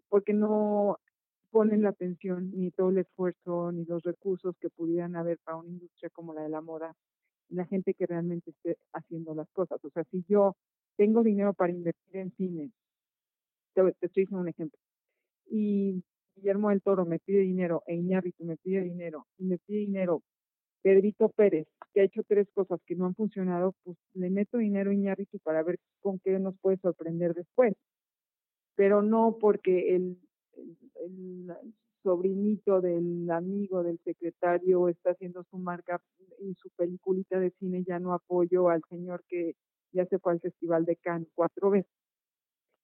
porque 0.09 0.33
no 0.33 0.99
ponen 1.51 1.83
la 1.83 1.91
atención 1.91 2.51
ni 2.55 2.71
todo 2.71 2.91
el 2.91 2.99
esfuerzo 2.99 3.73
ni 3.73 3.85
los 3.85 4.03
recursos 4.03 4.57
que 4.61 4.71
pudieran 4.71 5.17
haber 5.17 5.39
para 5.39 5.59
una 5.59 5.71
industria 5.71 6.11
como 6.11 6.35
la 6.35 6.43
de 6.43 6.49
la 6.49 6.61
moda 6.61 6.95
la 7.51 7.65
gente 7.67 7.95
que 7.95 8.07
realmente 8.07 8.51
esté 8.51 8.77
haciendo 8.93 9.35
las 9.35 9.49
cosas. 9.51 9.83
O 9.85 9.91
sea, 9.91 10.05
si 10.11 10.25
yo 10.29 10.57
tengo 10.97 11.23
dinero 11.23 11.55
para 11.55 11.73
invertir 11.73 12.17
en 12.17 12.33
cine, 12.33 12.73
te, 13.75 13.83
estoy 14.01 14.25
diciendo 14.25 14.41
un 14.41 14.49
ejemplo, 14.49 14.79
y 15.51 16.03
Guillermo 16.37 16.71
del 16.71 16.83
Toro 16.83 17.07
me 17.07 17.19
pide 17.19 17.41
dinero 17.41 17.83
e 17.87 17.95
Iñárritu 17.95 18.45
me 18.45 18.57
pide 18.57 18.83
dinero 18.83 19.27
y 19.39 19.45
me 19.45 19.59
pide 19.59 19.79
dinero 19.79 20.23
Pedrito 20.83 21.29
Pérez, 21.31 21.67
que 21.93 22.01
ha 22.01 22.05
hecho 22.05 22.23
tres 22.27 22.49
cosas 22.55 22.81
que 22.87 22.95
no 22.95 23.07
han 23.07 23.15
funcionado, 23.15 23.75
pues 23.83 23.97
le 24.15 24.31
meto 24.31 24.59
dinero 24.59 24.91
a 24.91 24.95
Iñárritu 24.95 25.39
para 25.41 25.63
ver 25.63 25.79
con 26.01 26.19
qué 26.21 26.39
nos 26.39 26.57
puede 26.61 26.77
sorprender 26.79 27.35
después. 27.35 27.75
Pero 28.77 29.03
no 29.03 29.39
porque 29.41 29.97
el, 29.97 30.19
sobrinito 32.03 32.81
del 32.81 33.31
amigo 33.31 33.83
del 33.83 33.99
secretario 34.05 34.88
está 34.88 35.11
haciendo 35.11 35.44
su 35.51 35.59
marca 35.59 36.01
y 36.40 36.55
su 36.55 36.71
peliculita 36.71 37.38
de 37.38 37.51
cine, 37.59 37.85
ya 37.85 37.99
no 37.99 38.14
apoyo 38.14 38.68
al 38.68 38.83
señor 38.88 39.25
que 39.29 39.55
ya 39.92 40.07
se 40.07 40.18
fue 40.18 40.33
al 40.33 40.40
Festival 40.40 40.85
de 40.85 40.97
Cannes 40.97 41.29
cuatro 41.35 41.71
veces. 41.71 41.90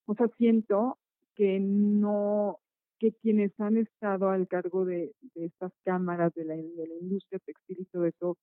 O 0.06 0.14
sea, 0.14 0.28
siento 0.37 0.98
que 1.34 1.58
no, 1.60 2.58
que 2.98 3.12
quienes 3.12 3.58
han 3.58 3.76
estado 3.76 4.30
al 4.30 4.48
cargo 4.48 4.84
de, 4.84 5.12
estas 5.34 5.72
cámaras 5.84 6.34
de 6.34 6.44
la, 6.44 6.54
de 6.54 6.87
la 6.88 6.94
industria 7.00 7.40
textil 7.44 7.80
y 7.80 7.84
todo 7.87 8.06
eso, 8.06 8.37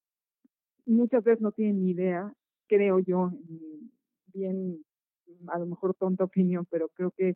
muchas 0.86 1.24
veces 1.24 1.42
no 1.42 1.52
tienen 1.52 1.84
ni 1.84 1.92
idea, 1.92 2.34
creo 2.68 3.00
yo, 3.00 3.32
bien, 4.34 4.84
a 5.48 5.60
lo 5.60 5.66
mejor 5.66 5.94
tonta 5.96 6.24
opinión, 6.24 6.66
pero 6.70 6.90
creo 6.90 7.12
que 7.12 7.36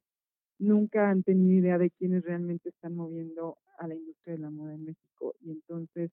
nunca 0.59 1.09
han 1.09 1.23
tenido 1.23 1.59
idea 1.59 1.77
de 1.77 1.91
quiénes 1.91 2.23
realmente 2.23 2.69
están 2.69 2.95
moviendo 2.95 3.57
a 3.77 3.87
la 3.87 3.95
industria 3.95 4.35
de 4.35 4.41
la 4.41 4.49
moda 4.49 4.73
en 4.73 4.85
México 4.85 5.35
y 5.41 5.51
entonces 5.51 6.11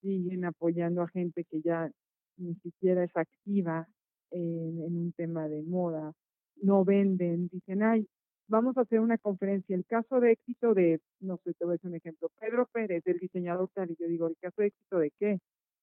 siguen 0.00 0.44
apoyando 0.44 1.02
a 1.02 1.08
gente 1.08 1.44
que 1.44 1.60
ya 1.62 1.90
ni 2.36 2.54
siquiera 2.56 3.04
es 3.04 3.16
activa 3.16 3.88
en, 4.30 4.80
un 4.80 5.12
tema 5.12 5.48
de 5.48 5.62
moda, 5.62 6.12
no 6.56 6.84
venden, 6.84 7.48
dicen, 7.48 7.82
ay, 7.82 8.06
vamos 8.48 8.76
a 8.76 8.82
hacer 8.82 9.00
una 9.00 9.18
conferencia, 9.18 9.76
el 9.76 9.86
caso 9.86 10.20
de 10.20 10.32
éxito 10.32 10.74
de, 10.74 11.00
no 11.20 11.38
sé, 11.44 11.54
te 11.54 11.64
voy 11.64 11.72
a 11.72 11.74
decir 11.74 11.90
un 11.90 11.96
ejemplo, 11.96 12.30
Pedro 12.40 12.66
Pérez, 12.72 13.02
el 13.06 13.18
diseñador 13.18 13.70
tal, 13.72 13.90
y 13.90 13.96
yo 13.98 14.06
digo, 14.06 14.26
¿el 14.26 14.36
caso 14.38 14.60
de 14.60 14.68
éxito 14.68 14.98
de 14.98 15.10
qué? 15.18 15.38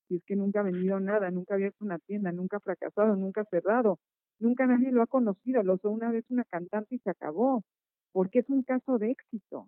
Si 0.08 0.18
es 0.18 0.24
que 0.26 0.36
nunca 0.36 0.60
ha 0.60 0.64
vendido 0.64 1.00
nada, 1.00 1.32
nunca 1.32 1.54
ha 1.54 1.56
abierto 1.56 1.84
una 1.86 1.98
tienda, 2.00 2.32
nunca 2.32 2.58
ha 2.58 2.60
fracasado, 2.60 3.16
nunca 3.16 3.42
ha 3.42 3.46
cerrado, 3.46 4.00
nunca 4.42 4.68
nadie 4.68 4.92
lo 4.92 5.02
ha 5.02 5.08
conocido, 5.08 5.64
lo 5.64 5.76
usó 5.76 5.90
una 5.90 6.12
vez 6.12 6.26
una 6.30 6.44
cantante 6.46 6.96
y 6.96 7.00
se 7.00 7.10
acabó, 7.10 7.64
porque 8.12 8.40
es 8.40 8.50
un 8.50 8.64
caso 8.64 8.98
de 8.98 9.12
éxito. 9.12 9.68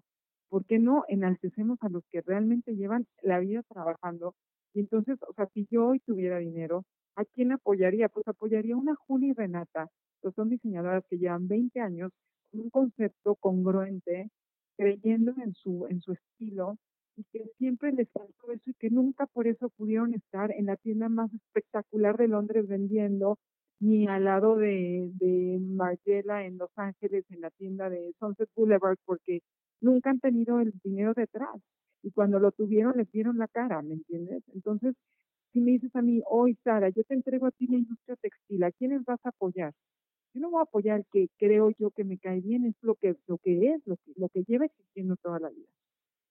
¿Por 0.49 0.65
qué 0.65 0.79
no 0.79 1.03
enaltecemos 1.07 1.79
a 1.81 1.89
los 1.89 2.03
que 2.11 2.21
realmente 2.21 2.75
llevan 2.75 3.07
la 3.21 3.39
vida 3.39 3.63
trabajando? 3.63 4.35
Y 4.73 4.81
entonces, 4.81 5.17
o 5.27 5.33
sea, 5.33 5.47
si 5.53 5.67
yo 5.71 5.87
hoy 5.87 5.99
tuviera 5.99 6.37
dinero, 6.39 6.83
¿a 7.15 7.25
quién 7.25 7.51
apoyaría? 7.51 8.09
Pues 8.09 8.27
apoyaría 8.27 8.75
a 8.75 8.77
una 8.77 8.95
Julia 8.95 9.29
y 9.29 9.33
Renata, 9.33 9.87
que 10.21 10.31
son 10.31 10.49
diseñadoras 10.49 11.03
que 11.09 11.17
llevan 11.17 11.47
20 11.47 11.79
años 11.79 12.11
un 12.53 12.69
concepto 12.69 13.35
congruente, 13.35 14.29
creyendo 14.77 15.33
en 15.43 15.53
su, 15.53 15.87
en 15.89 16.01
su 16.01 16.13
estilo 16.13 16.77
y 17.15 17.23
que 17.31 17.45
siempre 17.57 17.91
les 17.91 18.09
faltó 18.11 18.51
eso 18.51 18.69
y 18.69 18.73
que 18.73 18.89
nunca 18.89 19.27
por 19.27 19.47
eso 19.47 19.69
pudieron 19.69 20.13
estar 20.13 20.51
en 20.51 20.65
la 20.65 20.77
tienda 20.77 21.09
más 21.09 21.31
espectacular 21.33 22.17
de 22.17 22.27
Londres 22.27 22.67
vendiendo, 22.67 23.37
ni 23.79 24.07
al 24.07 24.25
lado 24.25 24.55
de, 24.55 25.11
de 25.15 25.59
Margiela 25.59 26.45
en 26.45 26.57
Los 26.57 26.69
Ángeles, 26.75 27.25
en 27.29 27.41
la 27.41 27.49
tienda 27.51 27.89
de 27.89 28.13
Sunset 28.19 28.49
Boulevard, 28.55 28.97
porque 29.05 29.41
nunca 29.81 30.09
han 30.09 30.19
tenido 30.19 30.59
el 30.59 30.73
dinero 30.83 31.13
detrás. 31.13 31.55
Y 32.01 32.11
cuando 32.11 32.39
lo 32.39 32.51
tuvieron, 32.51 32.97
les 32.97 33.11
dieron 33.11 33.37
la 33.37 33.47
cara, 33.47 33.81
¿me 33.81 33.93
entiendes? 33.95 34.43
Entonces, 34.53 34.95
si 35.51 35.61
me 35.61 35.71
dices 35.71 35.95
a 35.95 36.01
mí, 36.01 36.21
hoy 36.29 36.57
Sara, 36.63 36.89
yo 36.89 37.03
te 37.03 37.13
entrego 37.13 37.47
a 37.47 37.51
ti 37.51 37.67
la 37.67 37.77
industria 37.77 38.15
textil, 38.17 38.63
¿a 38.63 38.71
quiénes 38.71 39.05
vas 39.05 39.19
a 39.25 39.29
apoyar? 39.29 39.73
yo 40.33 40.41
no 40.41 40.49
voy 40.49 40.59
a 40.59 40.63
apoyar 40.63 40.99
el 40.99 41.05
que 41.11 41.29
creo 41.37 41.69
yo 41.77 41.91
que 41.91 42.03
me 42.03 42.17
cae 42.17 42.41
bien, 42.41 42.65
es 42.65 42.75
lo 42.81 42.95
que, 42.95 43.15
lo 43.27 43.37
que 43.37 43.73
es, 43.73 43.81
lo 43.85 43.97
que, 43.97 44.13
lo 44.15 44.29
que 44.29 44.43
lleva 44.43 44.65
existiendo 44.65 45.15
toda 45.17 45.39
la 45.39 45.49
vida. 45.49 45.67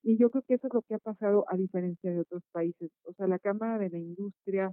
Y 0.02 0.18
yo 0.18 0.31
creo 0.31 0.42
que 0.42 0.55
eso 0.55 0.66
es 0.66 0.74
lo 0.74 0.83
que 0.83 0.94
ha 0.94 0.98
pasado 0.98 1.44
a 1.48 1.57
diferencia 1.57 2.11
de 2.11 2.20
otros 2.20 2.42
países. 2.50 2.90
O 3.05 3.12
sea, 3.14 3.28
la 3.28 3.38
Cámara 3.38 3.78
de 3.78 3.90
la 3.90 3.98
Industria 3.98 4.72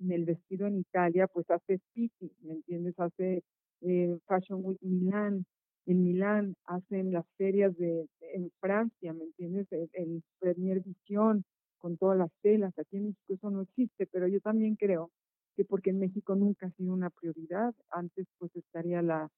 en 0.00 0.12
el 0.12 0.24
vestido 0.24 0.66
en 0.66 0.78
Italia, 0.78 1.26
pues 1.26 1.50
hace 1.50 1.80
Pitti, 1.92 2.32
¿me 2.42 2.54
entiendes? 2.54 2.98
Hace 2.98 3.42
eh, 3.82 4.18
Fashion 4.26 4.60
Week 4.64 4.78
Milán, 4.82 5.44
en 5.86 6.04
Milán 6.04 6.54
hacen 6.66 7.12
las 7.12 7.24
ferias 7.38 7.76
de, 7.78 8.06
en 8.34 8.50
Francia, 8.60 9.12
¿me 9.14 9.24
entiendes? 9.24 9.66
El, 9.72 9.88
el 9.94 10.22
Premier 10.38 10.80
Visión 10.82 11.44
con 11.78 11.96
todas 11.96 12.18
las 12.18 12.30
telas. 12.42 12.78
Aquí 12.78 12.98
en 12.98 13.06
México 13.06 13.34
eso 13.34 13.50
no 13.50 13.62
existe, 13.62 14.06
pero 14.06 14.28
yo 14.28 14.40
también 14.40 14.76
creo 14.76 15.10
que 15.56 15.64
porque 15.64 15.90
en 15.90 15.98
México 15.98 16.34
nunca 16.34 16.66
ha 16.66 16.70
sido 16.72 16.92
una 16.92 17.10
prioridad. 17.10 17.74
Antes 17.90 18.26
pues 18.38 18.54
estaría 18.54 19.00
la, 19.02 19.30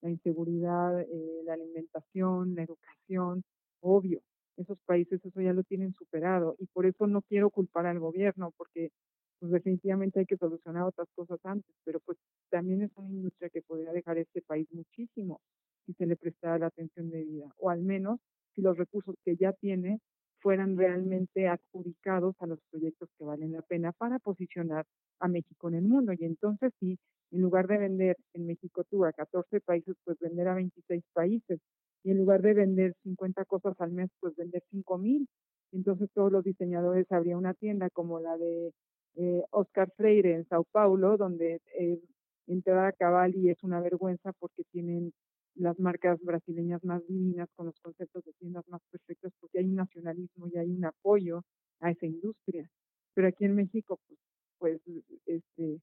la 0.00 0.10
inseguridad, 0.10 1.00
eh, 1.00 1.42
la 1.44 1.54
alimentación, 1.54 2.54
la 2.54 2.62
educación, 2.62 3.44
obvio. 3.80 4.20
Esos 4.56 4.78
países 4.86 5.24
eso 5.24 5.40
ya 5.40 5.52
lo 5.52 5.62
tienen 5.62 5.92
superado 5.94 6.56
y 6.58 6.66
por 6.66 6.86
eso 6.86 7.06
no 7.06 7.22
quiero 7.22 7.50
culpar 7.50 7.86
al 7.86 8.00
gobierno 8.00 8.52
porque 8.56 8.90
pues 9.38 9.52
definitivamente 9.52 10.20
hay 10.20 10.26
que 10.26 10.36
solucionar 10.36 10.84
otras 10.84 11.08
cosas 11.14 11.38
antes, 11.44 11.74
pero 11.84 12.00
pues 12.00 12.18
también 12.50 12.82
es 12.82 12.90
una 12.96 13.10
industria 13.10 13.50
que 13.50 13.62
podría 13.62 13.92
dejar 13.92 14.18
este 14.18 14.42
país 14.42 14.66
muchísimo 14.72 15.40
si 15.86 15.94
se 15.94 16.06
le 16.06 16.16
prestara 16.16 16.58
la 16.58 16.66
atención 16.66 17.10
debida, 17.10 17.50
o 17.58 17.70
al 17.70 17.82
menos 17.82 18.20
si 18.54 18.62
los 18.62 18.76
recursos 18.76 19.14
que 19.24 19.36
ya 19.36 19.52
tiene 19.52 20.00
fueran 20.40 20.76
realmente 20.76 21.48
adjudicados 21.48 22.34
a 22.40 22.46
los 22.46 22.58
proyectos 22.70 23.08
que 23.18 23.24
valen 23.24 23.52
la 23.52 23.62
pena 23.62 23.92
para 23.92 24.18
posicionar 24.18 24.84
a 25.20 25.28
México 25.28 25.68
en 25.68 25.74
el 25.76 25.84
mundo. 25.84 26.12
Y 26.12 26.24
entonces 26.24 26.72
sí, 26.80 26.98
en 27.30 27.40
lugar 27.40 27.66
de 27.66 27.78
vender 27.78 28.16
en 28.34 28.46
México 28.46 28.84
tú 28.90 29.04
a 29.04 29.12
14 29.12 29.60
países, 29.60 29.96
pues 30.04 30.18
vender 30.20 30.48
a 30.48 30.54
26 30.54 31.02
países. 31.12 31.60
Y 32.04 32.10
en 32.10 32.18
lugar 32.18 32.42
de 32.42 32.54
vender 32.54 32.94
50 33.02 33.44
cosas 33.46 33.74
al 33.80 33.90
mes, 33.92 34.08
pues 34.20 34.36
vender 34.36 34.62
5 34.70 34.98
mil. 34.98 35.26
Entonces 35.72 36.08
todos 36.14 36.32
los 36.32 36.44
diseñadores 36.44 37.10
habría 37.10 37.36
una 37.36 37.54
tienda 37.54 37.90
como 37.90 38.20
la 38.20 38.36
de 38.38 38.72
eh, 39.16 39.42
Oscar 39.50 39.90
Freire 39.96 40.34
en 40.34 40.46
Sao 40.48 40.64
Paulo, 40.64 41.16
donde 41.16 41.60
eh, 41.78 42.00
entrar 42.46 42.86
a 42.86 42.92
Cavalli 42.92 43.50
es 43.50 43.62
una 43.62 43.80
vergüenza 43.80 44.32
porque 44.34 44.64
tienen 44.72 45.12
las 45.54 45.78
marcas 45.78 46.20
brasileñas 46.22 46.84
más 46.84 47.06
divinas 47.08 47.48
con 47.56 47.66
los 47.66 47.78
conceptos 47.80 48.24
de 48.24 48.32
tiendas 48.34 48.66
más 48.68 48.80
perfectos 48.90 49.32
porque 49.40 49.58
hay 49.58 49.66
un 49.66 49.74
nacionalismo 49.76 50.48
y 50.48 50.56
hay 50.56 50.70
un 50.70 50.84
apoyo 50.84 51.42
a 51.80 51.90
esa 51.90 52.06
industria. 52.06 52.70
Pero 53.14 53.28
aquí 53.28 53.44
en 53.44 53.56
México, 53.56 53.98
pues 54.06 54.18
pues, 54.58 54.80
este, 55.26 55.80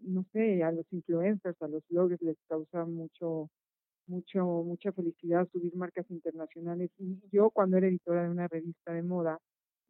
no 0.00 0.24
sé, 0.32 0.62
a 0.62 0.72
los 0.72 0.86
influencers, 0.92 1.60
a 1.62 1.68
los 1.68 1.82
bloggers 1.88 2.22
les 2.22 2.38
causa 2.48 2.84
mucho, 2.84 3.50
mucho, 4.06 4.44
mucha 4.64 4.92
felicidad 4.92 5.48
subir 5.52 5.74
marcas 5.76 6.10
internacionales. 6.10 6.90
Y 6.98 7.20
yo 7.30 7.50
cuando 7.50 7.76
era 7.76 7.88
editora 7.88 8.24
de 8.24 8.30
una 8.30 8.48
revista 8.48 8.92
de 8.92 9.02
moda 9.02 9.38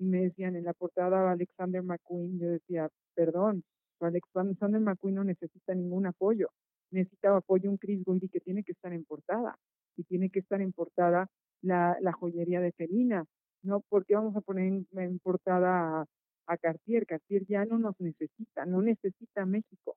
y 0.02 0.04
me 0.04 0.22
decían 0.22 0.56
en 0.56 0.64
la 0.64 0.72
portada 0.72 1.30
Alexander 1.30 1.82
McQueen, 1.82 2.38
yo 2.40 2.50
decía, 2.50 2.88
perdón, 3.14 3.62
Alexander 4.00 4.80
McQueen 4.80 5.14
no 5.14 5.22
necesita 5.24 5.74
ningún 5.74 6.06
apoyo, 6.06 6.48
necesita 6.90 7.36
apoyo 7.36 7.70
un 7.70 7.76
Chris 7.76 8.04
Goody 8.04 8.28
que 8.28 8.40
tiene 8.40 8.64
que 8.64 8.72
estar 8.72 8.92
en 8.92 9.04
portada 9.04 9.56
y 9.96 10.02
tiene 10.02 10.28
que 10.28 10.40
estar 10.40 10.60
en 10.60 10.72
portada 10.72 11.28
la, 11.60 11.96
la 12.00 12.12
joyería 12.12 12.60
de 12.60 12.72
Felina, 12.72 13.24
¿no? 13.62 13.80
porque 13.88 14.16
vamos 14.16 14.34
a 14.34 14.40
poner 14.40 14.84
en, 14.92 15.18
portada 15.20 16.04
a 16.46 16.56
Cartier. 16.56 17.06
Cartier 17.06 17.46
ya 17.46 17.64
no 17.64 17.78
nos 17.78 18.00
necesita, 18.00 18.66
no 18.66 18.82
necesita 18.82 19.46
México. 19.46 19.96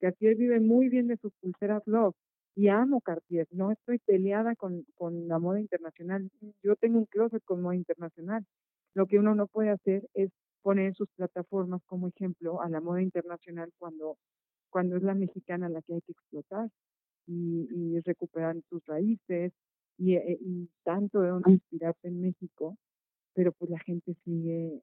Cartier 0.00 0.36
vive 0.36 0.60
muy 0.60 0.90
bien 0.90 1.08
de 1.08 1.16
sus 1.16 1.32
pulseras 1.40 1.82
Love 1.86 2.14
y 2.54 2.68
amo 2.68 3.00
Cartier, 3.00 3.46
no 3.52 3.72
estoy 3.72 3.98
peleada 4.00 4.54
con, 4.54 4.84
con 4.96 5.28
la 5.28 5.38
moda 5.38 5.60
internacional. 5.60 6.30
Yo 6.62 6.76
tengo 6.76 6.98
un 6.98 7.06
closet 7.06 7.42
con 7.44 7.62
moda 7.62 7.74
internacional. 7.74 8.44
Lo 8.96 9.06
que 9.06 9.18
uno 9.18 9.34
no 9.34 9.46
puede 9.46 9.68
hacer 9.68 10.08
es 10.14 10.30
poner 10.62 10.94
sus 10.94 11.10
plataformas 11.16 11.82
como 11.84 12.08
ejemplo 12.08 12.62
a 12.62 12.70
la 12.70 12.80
moda 12.80 13.02
internacional 13.02 13.70
cuando, 13.78 14.16
cuando 14.70 14.96
es 14.96 15.02
la 15.02 15.12
mexicana 15.12 15.68
la 15.68 15.82
que 15.82 15.92
hay 15.92 16.00
que 16.00 16.12
explotar 16.12 16.70
y, 17.26 18.00
recuperar 18.06 18.56
sus 18.70 18.82
raíces 18.86 19.52
y, 19.98 20.14
eh, 20.14 20.38
y 20.40 20.70
tanto 20.82 21.20
de 21.20 21.28
dónde 21.28 21.52
inspirarse 21.52 22.08
en 22.08 22.22
México, 22.22 22.78
pero 23.34 23.52
pues 23.52 23.70
la 23.70 23.80
gente 23.80 24.14
sigue 24.24 24.80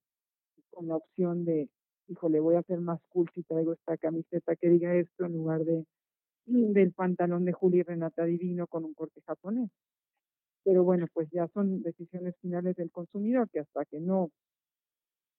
con 0.69 0.87
la 0.89 0.97
opción 0.97 1.43
de, 1.43 1.67
híjole, 2.07 2.39
voy 2.39 2.53
a 2.53 2.59
hacer 2.59 2.81
más 2.81 2.99
cool 3.09 3.27
si 3.33 3.41
traigo 3.41 3.73
esta 3.73 3.97
camiseta 3.97 4.55
que 4.55 4.69
diga 4.69 4.93
esto 4.93 5.25
en 5.25 5.33
lugar 5.33 5.65
de 5.65 5.85
del 6.45 6.91
pantalón 6.91 7.45
de 7.45 7.53
Juli 7.53 7.81
Renata 7.81 8.25
Divino 8.25 8.67
con 8.67 8.85
un 8.85 8.93
corte 8.93 9.21
japonés. 9.25 9.71
Pero 10.63 10.83
bueno, 10.83 11.07
pues 11.13 11.29
ya 11.31 11.47
son 11.49 11.81
decisiones 11.81 12.35
finales 12.41 12.75
del 12.75 12.91
consumidor 12.91 13.49
que 13.49 13.59
hasta 13.59 13.85
que 13.85 13.99
no 13.99 14.29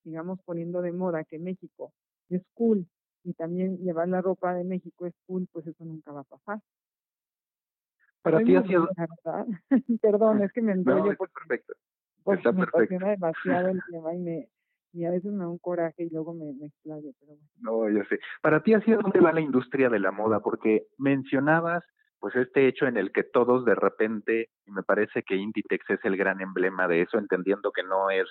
sigamos 0.03 0.39
poniendo 0.45 0.83
de 0.83 0.93
moda 0.93 1.25
que 1.25 1.39
México 1.39 1.93
es 2.29 2.43
cool 2.55 2.87
y 3.25 3.33
también 3.33 3.79
llevar 3.79 4.09
la 4.09 4.21
ropa 4.21 4.55
de 4.55 4.65
México 4.65 5.07
es 5.07 5.15
cool, 5.27 5.49
pues 5.51 5.67
eso 5.67 5.85
nunca 5.85 6.13
va 6.13 6.21
a 6.21 6.25
pasar. 6.25 6.61
Para 8.23 8.39
ti 8.41 8.55
ha 8.55 8.63
sido... 8.63 8.89
Perdón, 10.03 10.43
es 10.43 10.53
que 10.53 10.63
me 10.63 10.73
enrollo 10.73 11.13
no, 11.13 11.17
perfecto. 11.17 11.75
Está 12.27 12.53
me 12.53 12.63
apasiona 12.63 13.11
demasiado 13.11 13.69
el 13.69 13.81
tema 13.91 14.15
y 14.15 14.19
me, 14.19 14.49
y 14.93 15.05
a 15.05 15.11
veces 15.11 15.31
me 15.33 15.41
da 15.41 15.49
un 15.49 15.59
coraje 15.59 16.05
y 16.05 16.11
luego 16.11 16.33
me, 16.33 16.53
me 16.55 16.67
explayo, 16.67 17.11
pero 17.21 17.33
No, 17.61 17.89
yo 17.91 18.03
sé. 18.09 18.19
Para 18.41 18.63
ti, 18.63 18.75
¿hacia 18.75 18.97
dónde 18.97 19.21
va 19.21 19.33
la 19.33 19.41
industria 19.41 19.91
de 19.91 19.99
la 19.99 20.11
moda? 20.11 20.41
Porque 20.41 20.87
mencionabas 20.97 21.85
pues 22.25 22.37
este 22.37 22.67
hecho 22.67 22.87
en 22.87 22.97
el 22.97 23.13
que 23.13 23.23
todos 23.23 23.67
de 23.67 23.75
repente, 23.75 24.49
y 24.65 24.71
me 24.71 24.83
parece 24.83 25.25
que 25.25 25.37
Inditex 25.37 25.91
es 25.91 26.01
el 26.05 26.17
gran 26.17 26.41
emblema 26.41 26.89
de 26.89 27.03
eso, 27.03 27.19
entendiendo 27.19 27.71
que 27.71 27.83
no 27.83 28.09
es 28.09 28.25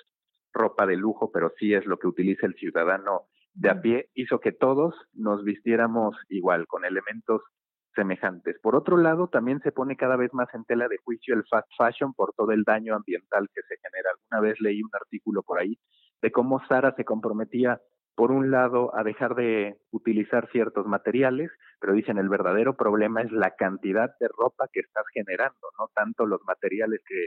ropa 0.52 0.84
de 0.84 0.96
lujo, 0.96 1.30
pero 1.30 1.52
sí 1.60 1.72
es 1.74 1.86
lo 1.86 1.96
que 1.96 2.08
utiliza 2.08 2.44
el 2.44 2.56
ciudadano 2.56 3.28
de 3.52 3.70
a 3.70 3.80
pie, 3.80 4.08
hizo 4.14 4.40
que 4.40 4.50
todos 4.50 4.96
nos 5.12 5.44
vistiéramos 5.44 6.16
igual, 6.28 6.66
con 6.66 6.84
elementos 6.84 7.40
semejantes. 7.94 8.58
Por 8.60 8.74
otro 8.74 8.96
lado, 8.96 9.28
también 9.28 9.60
se 9.60 9.70
pone 9.70 9.96
cada 9.96 10.16
vez 10.16 10.34
más 10.34 10.52
en 10.54 10.64
tela 10.64 10.88
de 10.88 10.98
juicio 10.98 11.32
el 11.32 11.44
fast 11.48 11.68
fashion 11.78 12.14
por 12.14 12.32
todo 12.32 12.50
el 12.50 12.64
daño 12.64 12.96
ambiental 12.96 13.48
que 13.54 13.62
se 13.62 13.76
genera. 13.76 14.10
Alguna 14.10 14.48
vez 14.48 14.60
leí 14.60 14.82
un 14.82 14.90
artículo 14.92 15.44
por 15.44 15.60
ahí 15.60 15.78
de 16.20 16.32
cómo 16.32 16.60
Sara 16.66 16.96
se 16.96 17.04
comprometía, 17.04 17.80
por 18.16 18.32
un 18.32 18.50
lado, 18.50 18.90
a 18.96 19.04
dejar 19.04 19.36
de 19.36 19.76
utilizar 19.92 20.50
ciertos 20.50 20.84
materiales, 20.84 21.52
pero 21.84 21.96
dicen 21.96 22.16
el 22.16 22.30
verdadero 22.30 22.78
problema 22.78 23.20
es 23.20 23.30
la 23.30 23.50
cantidad 23.56 24.16
de 24.18 24.26
ropa 24.28 24.68
que 24.72 24.80
estás 24.80 25.04
generando, 25.12 25.68
no 25.78 25.88
tanto 25.94 26.24
los 26.24 26.42
materiales 26.46 27.02
que 27.06 27.26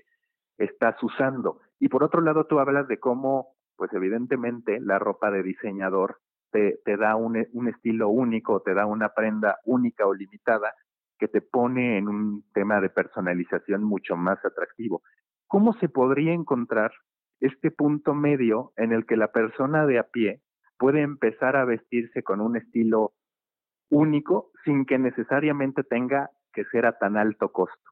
estás 0.57 0.95
usando. 1.03 1.59
Y 1.79 1.89
por 1.89 2.03
otro 2.03 2.21
lado, 2.21 2.47
tú 2.47 2.57
hablas 2.57 2.87
de 2.87 2.99
cómo, 2.99 3.49
pues 3.75 3.93
evidentemente, 3.93 4.79
la 4.79 4.97
ropa 4.97 5.29
de 5.29 5.43
diseñador 5.43 6.21
te, 6.49 6.79
da 6.97 7.15
un, 7.15 7.45
un 7.53 7.67
estilo 7.67 8.09
único, 8.09 8.63
te 8.63 8.73
da 8.73 8.87
una 8.87 9.09
prenda 9.09 9.59
única 9.63 10.07
o 10.07 10.15
limitada 10.15 10.73
que 11.19 11.27
te 11.27 11.41
pone 11.41 11.99
en 11.99 12.07
un 12.07 12.43
tema 12.51 12.81
de 12.81 12.89
personalización 12.89 13.83
mucho 13.83 14.17
más 14.17 14.43
atractivo. 14.43 15.03
¿Cómo 15.45 15.73
se 15.73 15.87
podría 15.87 16.33
encontrar 16.33 16.93
este 17.41 17.69
punto 17.69 18.15
medio 18.15 18.71
en 18.75 18.91
el 18.91 19.05
que 19.05 19.17
la 19.17 19.31
persona 19.31 19.85
de 19.85 19.99
a 19.99 20.07
pie 20.07 20.41
puede 20.79 21.03
empezar 21.03 21.55
a 21.55 21.65
vestirse 21.65 22.23
con 22.23 22.41
un 22.41 22.57
estilo 22.57 23.13
único 23.89 24.51
sin 24.63 24.85
que 24.85 24.97
necesariamente 24.97 25.83
tenga 25.83 26.31
que 26.53 26.65
ser 26.65 26.85
a 26.85 26.97
tan 26.97 27.17
alto 27.17 27.51
costo? 27.51 27.91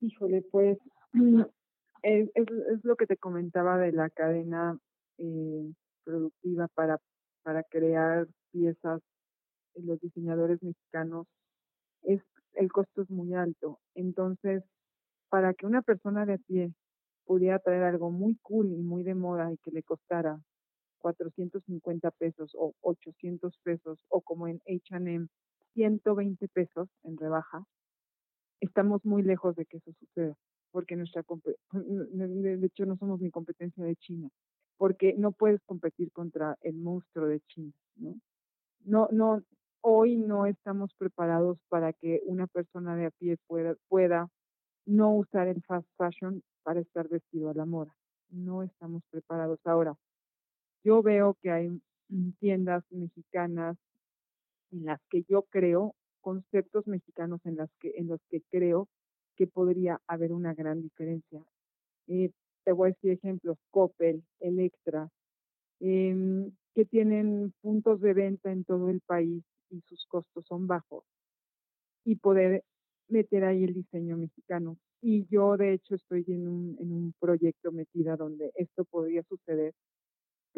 Híjole, 0.00 0.42
pues 0.50 0.78
es, 2.02 2.30
es, 2.34 2.84
lo 2.84 2.96
que 2.96 3.06
te 3.06 3.16
comentaba 3.16 3.78
de 3.78 3.92
la 3.92 4.10
cadena 4.10 4.78
eh, 5.18 5.72
productiva 6.04 6.68
para, 6.68 6.98
para 7.42 7.62
crear 7.64 8.28
piezas 8.52 9.00
los 9.74 10.00
diseñadores 10.00 10.62
mexicanos, 10.62 11.26
es, 12.02 12.22
el 12.54 12.70
costo 12.72 13.02
es 13.02 13.10
muy 13.10 13.34
alto. 13.34 13.78
Entonces, 13.94 14.62
para 15.28 15.54
que 15.54 15.66
una 15.66 15.82
persona 15.82 16.26
de 16.26 16.38
pie 16.38 16.72
pudiera 17.24 17.58
traer 17.58 17.84
algo 17.84 18.10
muy 18.10 18.36
cool 18.42 18.72
y 18.72 18.82
muy 18.82 19.02
de 19.02 19.14
moda 19.14 19.52
y 19.52 19.58
que 19.58 19.70
le 19.70 19.82
costara 19.82 20.40
450 20.98 22.10
pesos 22.12 22.52
o 22.54 22.74
800 22.80 23.56
pesos 23.62 24.04
o 24.08 24.20
como 24.20 24.48
en 24.48 24.60
H&M 24.66 25.28
120 25.74 26.48
pesos 26.48 26.88
en 27.04 27.16
rebaja, 27.16 27.64
estamos 28.60 29.04
muy 29.04 29.22
lejos 29.22 29.54
de 29.56 29.64
que 29.66 29.78
eso 29.78 29.92
suceda, 29.92 30.36
porque 30.72 30.96
nuestra 30.96 31.24
de 31.72 32.66
hecho 32.66 32.86
no 32.86 32.96
somos 32.96 33.20
ni 33.20 33.30
competencia 33.30 33.84
de 33.84 33.96
China 33.96 34.30
porque 34.78 35.14
no 35.18 35.32
puedes 35.32 35.60
competir 35.64 36.10
contra 36.12 36.56
el 36.62 36.76
monstruo 36.76 37.26
de 37.26 37.40
China, 37.48 37.72
¿no? 37.96 38.14
No, 38.84 39.08
no, 39.10 39.42
hoy 39.82 40.16
no 40.16 40.46
estamos 40.46 40.94
preparados 40.96 41.58
para 41.68 41.92
que 41.92 42.22
una 42.24 42.46
persona 42.46 42.96
de 42.96 43.06
a 43.06 43.10
pie 43.10 43.36
pueda, 43.48 43.74
pueda 43.88 44.28
no 44.86 45.14
usar 45.14 45.48
el 45.48 45.62
fast 45.64 45.88
fashion 45.96 46.42
para 46.62 46.80
estar 46.80 47.08
vestido 47.08 47.50
a 47.50 47.54
la 47.54 47.66
moda. 47.66 47.92
No 48.30 48.62
estamos 48.62 49.02
preparados. 49.10 49.58
Ahora, 49.64 49.94
yo 50.84 51.02
veo 51.02 51.36
que 51.42 51.50
hay 51.50 51.80
tiendas 52.38 52.84
mexicanas 52.90 53.76
en 54.70 54.84
las 54.86 55.00
que 55.10 55.24
yo 55.28 55.42
creo, 55.50 55.94
conceptos 56.20 56.86
mexicanos 56.86 57.40
en, 57.44 57.56
las 57.56 57.70
que, 57.80 57.92
en 57.96 58.08
los 58.08 58.20
que 58.28 58.42
creo 58.50 58.88
que 59.36 59.46
podría 59.46 60.00
haber 60.06 60.32
una 60.32 60.54
gran 60.54 60.82
diferencia. 60.82 61.42
Eh, 62.08 62.30
te 62.64 62.72
voy 62.72 62.90
a 62.90 62.92
decir 62.92 63.12
ejemplos, 63.12 63.56
Coppel, 63.70 64.22
Electra, 64.40 65.08
em, 65.80 66.50
que 66.74 66.84
tienen 66.84 67.52
puntos 67.60 68.00
de 68.00 68.14
venta 68.14 68.52
en 68.52 68.64
todo 68.64 68.90
el 68.90 69.00
país 69.00 69.42
y 69.70 69.80
sus 69.88 70.04
costos 70.06 70.44
son 70.46 70.66
bajos, 70.66 71.04
y 72.04 72.16
poder 72.16 72.64
meter 73.08 73.44
ahí 73.44 73.64
el 73.64 73.74
diseño 73.74 74.16
mexicano. 74.16 74.76
Y 75.00 75.26
yo, 75.30 75.56
de 75.56 75.74
hecho, 75.74 75.94
estoy 75.94 76.24
en 76.28 76.48
un, 76.48 76.76
en 76.80 76.92
un 76.92 77.14
proyecto 77.20 77.70
metida 77.72 78.16
donde 78.16 78.50
esto 78.56 78.84
podría 78.84 79.22
suceder, 79.24 79.72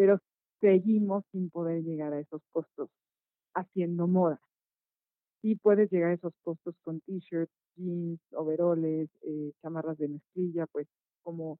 pero 0.00 0.18
seguimos 0.62 1.24
sin 1.30 1.50
poder 1.50 1.82
llegar 1.82 2.14
a 2.14 2.20
esos 2.20 2.40
costos 2.52 2.88
haciendo 3.52 4.06
moda. 4.06 4.40
Sí 5.42 5.56
puedes 5.56 5.90
llegar 5.92 6.12
a 6.12 6.14
esos 6.14 6.32
costos 6.42 6.74
con 6.84 7.02
t-shirts, 7.02 7.52
jeans, 7.76 8.18
overoles, 8.32 9.10
eh, 9.20 9.52
chamarras 9.60 9.98
de 9.98 10.08
mezclilla, 10.08 10.66
pues 10.68 10.86
como 11.22 11.58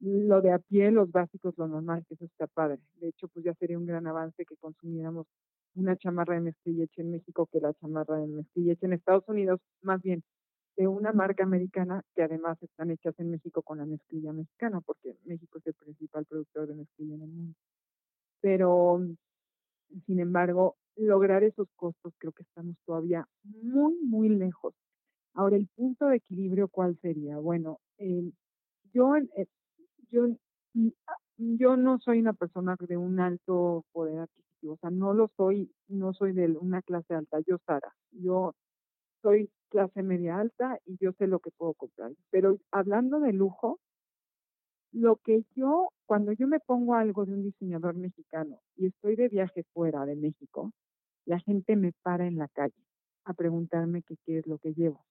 lo 0.00 0.42
de 0.42 0.50
a 0.50 0.58
pie, 0.58 0.90
los 0.90 1.12
básicos, 1.12 1.56
lo 1.56 1.68
normal, 1.68 2.04
que 2.08 2.14
eso 2.14 2.24
está 2.24 2.48
padre. 2.48 2.80
De 2.96 3.06
hecho, 3.10 3.28
pues 3.28 3.44
ya 3.44 3.54
sería 3.54 3.78
un 3.78 3.86
gran 3.86 4.08
avance 4.08 4.44
que 4.44 4.56
consumiéramos 4.56 5.28
una 5.76 5.96
chamarra 5.96 6.34
de 6.34 6.40
mezclilla 6.40 6.86
en 6.96 7.12
México 7.12 7.48
que 7.52 7.60
la 7.60 7.72
chamarra 7.74 8.16
de 8.16 8.26
mezclilla 8.26 8.74
en 8.80 8.94
Estados 8.94 9.28
Unidos, 9.28 9.60
más 9.82 10.02
bien 10.02 10.24
de 10.76 10.88
una 10.88 11.12
marca 11.12 11.44
americana 11.44 12.02
que 12.16 12.24
además 12.24 12.60
están 12.64 12.90
hechas 12.90 13.14
en 13.18 13.30
México 13.30 13.62
con 13.62 13.78
la 13.78 13.86
mezclilla 13.86 14.32
mexicana, 14.32 14.80
porque 14.80 15.16
México 15.24 15.58
es 15.58 15.66
el 15.68 15.74
principal 15.74 16.26
productor 16.26 16.66
de 16.66 16.74
mezclilla 16.74 17.14
en 17.14 17.22
el 17.22 17.30
mundo. 17.30 17.54
Pero, 18.46 19.00
sin 20.06 20.20
embargo, 20.20 20.76
lograr 20.94 21.42
esos 21.42 21.66
costos 21.74 22.14
creo 22.18 22.32
que 22.32 22.44
estamos 22.44 22.76
todavía 22.86 23.26
muy, 23.42 23.96
muy 24.04 24.28
lejos. 24.28 24.72
Ahora, 25.34 25.56
el 25.56 25.68
punto 25.74 26.06
de 26.06 26.16
equilibrio, 26.18 26.68
¿cuál 26.68 26.96
sería? 27.02 27.38
Bueno, 27.38 27.80
eh, 27.98 28.30
yo 28.92 29.16
eh, 29.16 29.46
yo, 30.10 30.28
mm, 30.74 30.88
ah, 31.08 31.16
yo 31.38 31.76
no 31.76 31.98
soy 32.00 32.20
una 32.20 32.34
persona 32.34 32.76
de 32.80 32.96
un 32.96 33.20
alto 33.20 33.84
poder 33.92 34.20
adquisitivo, 34.20 34.74
o 34.74 34.78
sea, 34.78 34.90
no 34.90 35.14
lo 35.14 35.28
soy, 35.36 35.72
no 35.88 36.14
soy 36.14 36.32
de 36.32 36.48
una 36.58 36.82
clase 36.82 37.14
alta, 37.14 37.38
yo 37.46 37.58
Sara, 37.66 37.94
yo 38.12 38.54
soy 39.22 39.50
clase 39.70 40.02
media 40.02 40.38
alta 40.38 40.78
y 40.86 40.96
yo 41.00 41.12
sé 41.18 41.26
lo 41.26 41.40
que 41.40 41.50
puedo 41.52 41.74
comprar. 41.74 42.12
Pero 42.30 42.58
hablando 42.72 43.20
de 43.20 43.32
lujo, 43.32 43.80
lo 44.96 45.16
que 45.16 45.44
yo, 45.54 45.90
cuando 46.06 46.32
yo 46.32 46.48
me 46.48 46.58
pongo 46.58 46.94
algo 46.94 47.26
de 47.26 47.34
un 47.34 47.42
diseñador 47.42 47.94
mexicano 47.96 48.60
y 48.76 48.86
estoy 48.86 49.14
de 49.14 49.28
viaje 49.28 49.62
fuera 49.74 50.06
de 50.06 50.16
México, 50.16 50.72
la 51.26 51.38
gente 51.40 51.76
me 51.76 51.92
para 52.02 52.26
en 52.26 52.36
la 52.36 52.48
calle 52.48 52.82
a 53.24 53.34
preguntarme 53.34 54.02
qué 54.02 54.38
es 54.38 54.46
lo 54.46 54.56
que 54.56 54.72
llevo. 54.72 55.04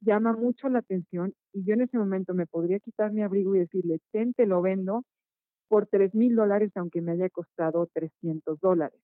Llama 0.00 0.32
mucho 0.34 0.68
la 0.68 0.78
atención 0.78 1.34
y 1.52 1.64
yo 1.64 1.74
en 1.74 1.80
ese 1.80 1.98
momento 1.98 2.34
me 2.34 2.46
podría 2.46 2.78
quitar 2.78 3.10
mi 3.10 3.22
abrigo 3.22 3.56
y 3.56 3.60
decirle, 3.60 3.98
ten, 4.12 4.32
te 4.32 4.46
lo 4.46 4.62
vendo 4.62 5.02
por 5.66 5.88
tres 5.88 6.14
mil 6.14 6.36
dólares 6.36 6.70
aunque 6.76 7.00
me 7.00 7.12
haya 7.12 7.28
costado 7.30 7.88
300 7.92 8.60
dólares, 8.60 9.00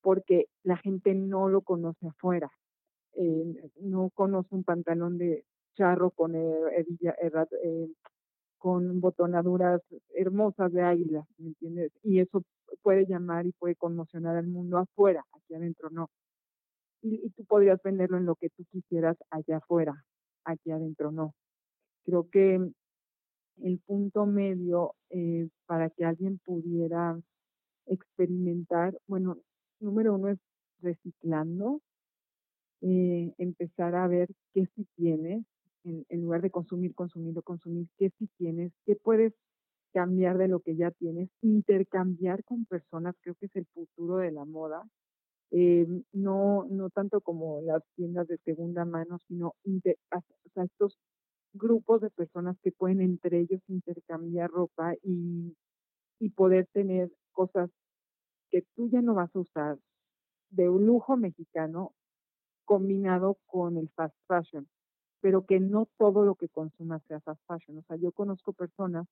porque 0.00 0.48
la 0.64 0.78
gente 0.78 1.14
no 1.14 1.48
lo 1.48 1.60
conoce 1.60 2.08
afuera, 2.08 2.50
eh, 3.12 3.70
no 3.82 4.10
conoce 4.14 4.52
un 4.52 4.64
pantalón 4.64 5.16
de 5.16 5.44
charro 5.76 6.10
con 6.10 6.34
hebilla, 6.34 7.14
eh, 7.62 7.88
con 8.66 9.00
botonaduras 9.00 9.80
hermosas 10.14 10.72
de 10.72 10.82
águila, 10.82 11.24
¿me 11.38 11.48
entiendes? 11.50 11.92
Y 12.02 12.18
eso 12.18 12.42
puede 12.82 13.06
llamar 13.06 13.46
y 13.46 13.52
puede 13.52 13.76
conmocionar 13.76 14.36
al 14.36 14.48
mundo 14.48 14.78
afuera, 14.78 15.24
aquí 15.32 15.54
adentro 15.54 15.88
no 15.90 16.10
y, 17.06 17.30
tú 17.30 17.44
podrías 17.44 17.80
venderlo 17.82 18.18
en 18.18 18.26
lo 18.26 18.34
que 18.34 18.50
tú 18.50 18.64
quisieras 18.70 19.16
allá 19.30 19.58
afuera, 19.58 20.04
aquí 20.44 20.70
adentro 20.70 21.12
no. 21.12 21.34
Creo 22.04 22.28
que 22.30 22.60
el 23.62 23.78
punto 23.86 24.26
medio 24.26 24.94
para 25.66 25.90
que 25.90 26.04
alguien 26.04 26.38
pudiera 26.44 27.18
experimentar, 27.86 28.98
bueno, 29.06 29.38
número 29.80 30.14
uno 30.14 30.28
es 30.28 30.38
reciclando, 30.80 31.80
eh, 32.82 33.32
empezar 33.38 33.94
a 33.94 34.08
ver 34.08 34.28
qué 34.52 34.66
sí 34.74 34.86
tienes, 34.96 35.44
en, 35.86 36.22
lugar 36.22 36.42
de 36.42 36.50
consumir, 36.50 36.94
consumir 36.94 37.38
o 37.38 37.42
consumir, 37.42 37.86
qué 37.96 38.10
sí 38.18 38.28
tienes, 38.36 38.72
qué 38.84 38.96
puedes 38.96 39.32
cambiar 39.92 40.38
de 40.38 40.48
lo 40.48 40.60
que 40.60 40.76
ya 40.76 40.90
tienes, 40.90 41.30
intercambiar 41.42 42.44
con 42.44 42.66
personas, 42.66 43.14
creo 43.20 43.34
que 43.36 43.46
es 43.46 43.56
el 43.56 43.66
futuro 43.66 44.18
de 44.18 44.32
la 44.32 44.44
moda, 44.44 44.82
eh, 45.52 45.86
no, 46.12 46.66
no 46.68 46.90
tanto 46.90 47.20
como 47.20 47.62
las 47.62 47.82
tiendas 47.94 48.26
de 48.28 48.38
segunda 48.38 48.84
mano, 48.84 49.18
sino 49.28 49.54
estos 50.56 50.98
grupos 51.54 52.00
de 52.00 52.10
personas 52.10 52.56
que 52.62 52.72
pueden 52.72 53.00
entre 53.00 53.40
ellos 53.40 53.60
intercambiar 53.68 54.50
ropa 54.50 54.94
y, 55.02 55.56
y 56.18 56.30
poder 56.30 56.66
tener 56.72 57.10
cosas 57.32 57.70
que 58.50 58.62
tú 58.74 58.88
ya 58.90 59.02
no 59.02 59.14
vas 59.14 59.34
a 59.34 59.38
usar 59.38 59.78
de 60.50 60.68
un 60.68 60.86
lujo 60.86 61.16
mexicano 61.16 61.92
combinado 62.64 63.38
con 63.46 63.76
el 63.76 63.88
fast 63.90 64.16
fashion, 64.26 64.68
pero 65.26 65.44
que 65.44 65.58
no 65.58 65.88
todo 65.98 66.24
lo 66.24 66.36
que 66.36 66.48
consumas 66.48 67.02
sea 67.08 67.18
fast 67.18 67.42
fashion. 67.48 67.78
O 67.78 67.82
sea, 67.82 67.96
yo 67.96 68.12
conozco 68.12 68.52
personas 68.52 69.08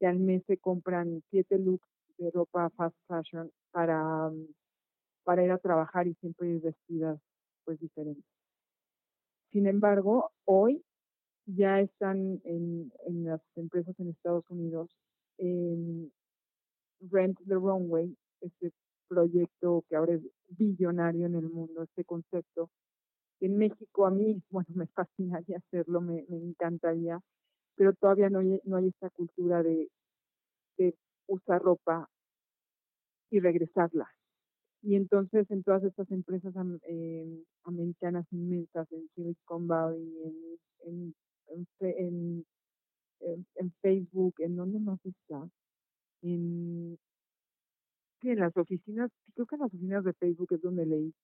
que 0.00 0.06
al 0.08 0.18
mes 0.18 0.42
se 0.48 0.58
compran 0.58 1.22
siete 1.30 1.60
looks 1.60 1.86
de 2.18 2.28
ropa 2.32 2.70
fast 2.70 2.96
fashion 3.06 3.52
para 3.70 4.32
para 5.22 5.44
ir 5.44 5.52
a 5.52 5.58
trabajar 5.58 6.08
y 6.08 6.14
siempre 6.14 6.48
ir 6.48 6.60
vestidas 6.60 7.20
pues 7.64 7.78
diferentes. 7.78 8.24
Sin 9.52 9.68
embargo, 9.68 10.32
hoy 10.44 10.84
ya 11.46 11.78
están 11.78 12.40
en, 12.42 12.92
en 13.06 13.24
las 13.24 13.40
empresas 13.54 13.94
en 14.00 14.08
Estados 14.08 14.50
Unidos 14.50 14.90
en 15.38 16.10
Rent 17.12 17.38
the 17.46 17.54
Runway, 17.54 18.12
este 18.40 18.72
proyecto 19.06 19.84
que 19.88 19.94
ahora 19.94 20.14
es 20.14 20.22
billonario 20.48 21.26
en 21.26 21.36
el 21.36 21.48
mundo, 21.48 21.84
este 21.84 22.04
concepto. 22.04 22.70
En 23.40 23.58
México 23.58 24.06
a 24.06 24.10
mí, 24.10 24.42
bueno, 24.50 24.68
me 24.74 24.86
fascinaría 24.88 25.58
hacerlo, 25.58 26.00
me, 26.00 26.24
me 26.28 26.38
encantaría, 26.38 27.20
pero 27.76 27.92
todavía 27.94 28.30
no 28.30 28.40
hay, 28.40 28.60
no 28.64 28.76
hay 28.76 28.88
esta 28.88 29.10
cultura 29.10 29.62
de, 29.62 29.90
de 30.78 30.94
usar 31.26 31.62
ropa 31.62 32.08
y 33.30 33.40
regresarla. 33.40 34.08
Y 34.82 34.96
entonces 34.96 35.50
en 35.50 35.62
todas 35.62 35.82
estas 35.82 36.10
empresas 36.10 36.54
eh, 36.88 37.42
americanas 37.64 38.26
inmensas, 38.30 38.86
en 38.92 39.08
Silicon 39.14 39.66
Valley, 39.66 40.56
en, 40.84 41.14
en, 41.48 41.66
en, 41.80 42.44
en, 43.56 43.72
Facebook, 43.80 44.34
¿en 44.38 44.56
dónde 44.56 44.78
más 44.78 44.98
está? 45.06 45.48
En, 46.22 46.98
en 48.22 48.38
las 48.38 48.56
oficinas, 48.56 49.10
creo 49.34 49.46
que 49.46 49.54
en 49.54 49.60
las 49.62 49.68
oficinas 49.68 50.04
de 50.04 50.12
Facebook 50.14 50.52
es 50.52 50.60
donde 50.60 50.86
leí, 50.86 51.14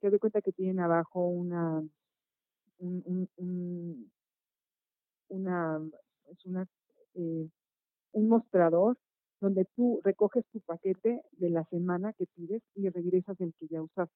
se 0.00 0.10
doy 0.10 0.18
cuenta 0.18 0.40
que 0.42 0.52
tienen 0.52 0.80
abajo 0.80 1.26
una, 1.26 1.82
un, 2.78 3.02
un, 3.06 3.28
un 3.36 4.10
una, 5.28 5.80
es 6.30 6.44
una, 6.46 6.66
eh, 7.14 7.48
un 8.12 8.28
mostrador 8.28 8.96
donde 9.40 9.66
tú 9.76 10.00
recoges 10.04 10.44
tu 10.52 10.60
paquete 10.60 11.22
de 11.32 11.50
la 11.50 11.64
semana 11.66 12.12
que 12.14 12.26
pides 12.34 12.62
y 12.74 12.88
regresas 12.88 13.40
el 13.40 13.54
que 13.54 13.68
ya 13.68 13.82
usaste. 13.82 14.14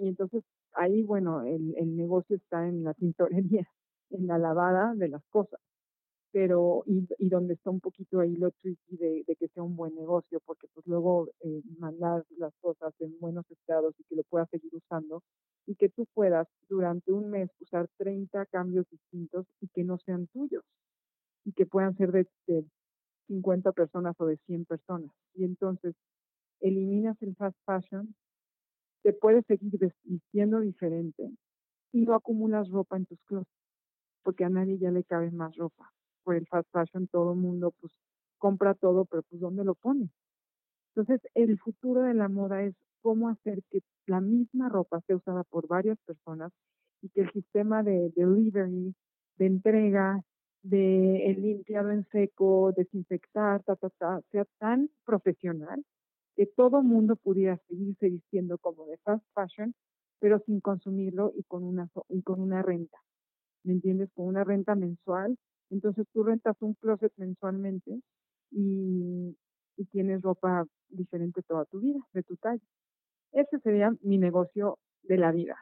Y 0.00 0.08
entonces 0.08 0.44
ahí, 0.72 1.02
bueno, 1.02 1.42
el, 1.42 1.74
el 1.76 1.96
negocio 1.96 2.36
está 2.36 2.66
en 2.68 2.84
la 2.84 2.94
tintorería, 2.94 3.68
en 4.10 4.26
la 4.26 4.38
lavada 4.38 4.94
de 4.94 5.08
las 5.08 5.24
cosas 5.30 5.60
pero 6.32 6.84
y, 6.86 7.06
donde 7.28 7.54
está 7.54 7.70
un 7.70 7.80
poquito 7.80 8.20
ahí 8.20 8.36
lo 8.36 8.50
tricky 8.52 8.96
de, 8.96 9.24
de 9.26 9.36
que 9.36 9.48
sea 9.48 9.62
un 9.62 9.76
buen 9.76 9.94
negocio, 9.94 10.40
porque 10.46 10.68
pues 10.72 10.86
luego 10.86 11.28
eh, 11.40 11.62
mandar 11.78 12.24
las 12.36 12.54
cosas 12.60 12.94
en 13.00 13.18
buenos 13.18 13.50
estados 13.50 13.94
y 13.98 14.04
que 14.04 14.16
lo 14.16 14.22
puedas 14.24 14.48
seguir 14.50 14.72
usando 14.74 15.22
y 15.66 15.74
que 15.74 15.88
tú 15.88 16.06
puedas 16.14 16.48
durante 16.68 17.12
un 17.12 17.30
mes 17.30 17.50
usar 17.60 17.88
30 17.98 18.46
cambios 18.46 18.88
distintos 18.90 19.46
y 19.60 19.68
que 19.68 19.84
no 19.84 19.98
sean 19.98 20.26
tuyos 20.28 20.64
y 21.44 21.52
que 21.52 21.66
puedan 21.66 21.96
ser 21.96 22.12
de, 22.12 22.26
de 22.46 22.64
50 23.28 23.72
personas 23.72 24.14
o 24.18 24.26
de 24.26 24.36
100 24.46 24.64
personas. 24.66 25.10
Y 25.34 25.44
entonces 25.44 25.94
eliminas 26.60 27.20
el 27.22 27.34
fast 27.36 27.56
fashion, 27.64 28.14
te 29.02 29.12
puedes 29.12 29.44
seguir 29.46 29.72
vistiendo 30.04 30.60
diferente 30.60 31.30
y 31.92 32.02
no 32.02 32.14
acumulas 32.14 32.68
ropa 32.70 32.96
en 32.96 33.06
tus 33.06 33.20
closets, 33.22 33.50
porque 34.22 34.44
a 34.44 34.50
nadie 34.50 34.78
ya 34.78 34.90
le 34.90 35.04
cabe 35.04 35.30
más 35.30 35.56
ropa. 35.56 35.90
Por 36.24 36.36
el 36.36 36.46
fast 36.46 36.68
fashion 36.72 37.08
todo 37.08 37.32
el 37.32 37.38
mundo 37.38 37.72
pues 37.80 37.92
compra 38.38 38.74
todo, 38.74 39.04
pero 39.04 39.22
pues 39.22 39.40
¿dónde 39.40 39.64
lo 39.64 39.74
pone? 39.74 40.10
Entonces 40.94 41.20
el 41.34 41.58
futuro 41.58 42.02
de 42.02 42.14
la 42.14 42.28
moda 42.28 42.62
es 42.62 42.74
cómo 43.02 43.28
hacer 43.28 43.62
que 43.70 43.80
la 44.06 44.20
misma 44.20 44.68
ropa 44.68 45.00
sea 45.06 45.16
usada 45.16 45.44
por 45.44 45.66
varias 45.68 45.98
personas 46.06 46.52
y 47.02 47.08
que 47.10 47.22
el 47.22 47.32
sistema 47.32 47.82
de 47.82 48.12
delivery, 48.16 48.94
de 49.36 49.46
entrega, 49.46 50.22
de 50.62 51.30
el 51.30 51.42
limpiado 51.42 51.90
en 51.90 52.06
seco, 52.10 52.72
desinfectar, 52.76 53.62
ta, 53.62 53.76
ta, 53.76 53.88
ta, 53.90 54.20
sea 54.30 54.44
tan 54.58 54.90
profesional 55.04 55.82
que 56.36 56.46
todo 56.46 56.82
mundo 56.82 57.16
pudiera 57.16 57.58
seguirse 57.68 58.08
vistiendo 58.08 58.58
como 58.58 58.86
de 58.86 58.98
fast 58.98 59.24
fashion, 59.34 59.74
pero 60.18 60.38
sin 60.40 60.60
consumirlo 60.60 61.32
y 61.36 61.42
con 61.44 61.64
una 61.64 61.88
y 62.08 62.22
con 62.22 62.40
una 62.40 62.62
renta. 62.62 62.98
¿Me 63.64 63.72
entiendes? 63.72 64.10
Con 64.14 64.26
una 64.26 64.44
renta 64.44 64.74
mensual. 64.74 65.36
Entonces 65.70 66.06
tú 66.12 66.24
rentas 66.24 66.56
un 66.60 66.74
closet 66.74 67.12
mensualmente 67.16 68.00
y, 68.50 69.36
tienes 69.92 70.20
ropa 70.20 70.66
diferente 70.90 71.40
toda 71.42 71.64
tu 71.64 71.80
vida, 71.80 72.00
de 72.12 72.22
tu 72.22 72.36
talla. 72.36 72.62
Ese 73.32 73.58
sería 73.60 73.90
mi 74.02 74.18
negocio 74.18 74.78
de 75.02 75.16
la 75.16 75.32
vida. 75.32 75.56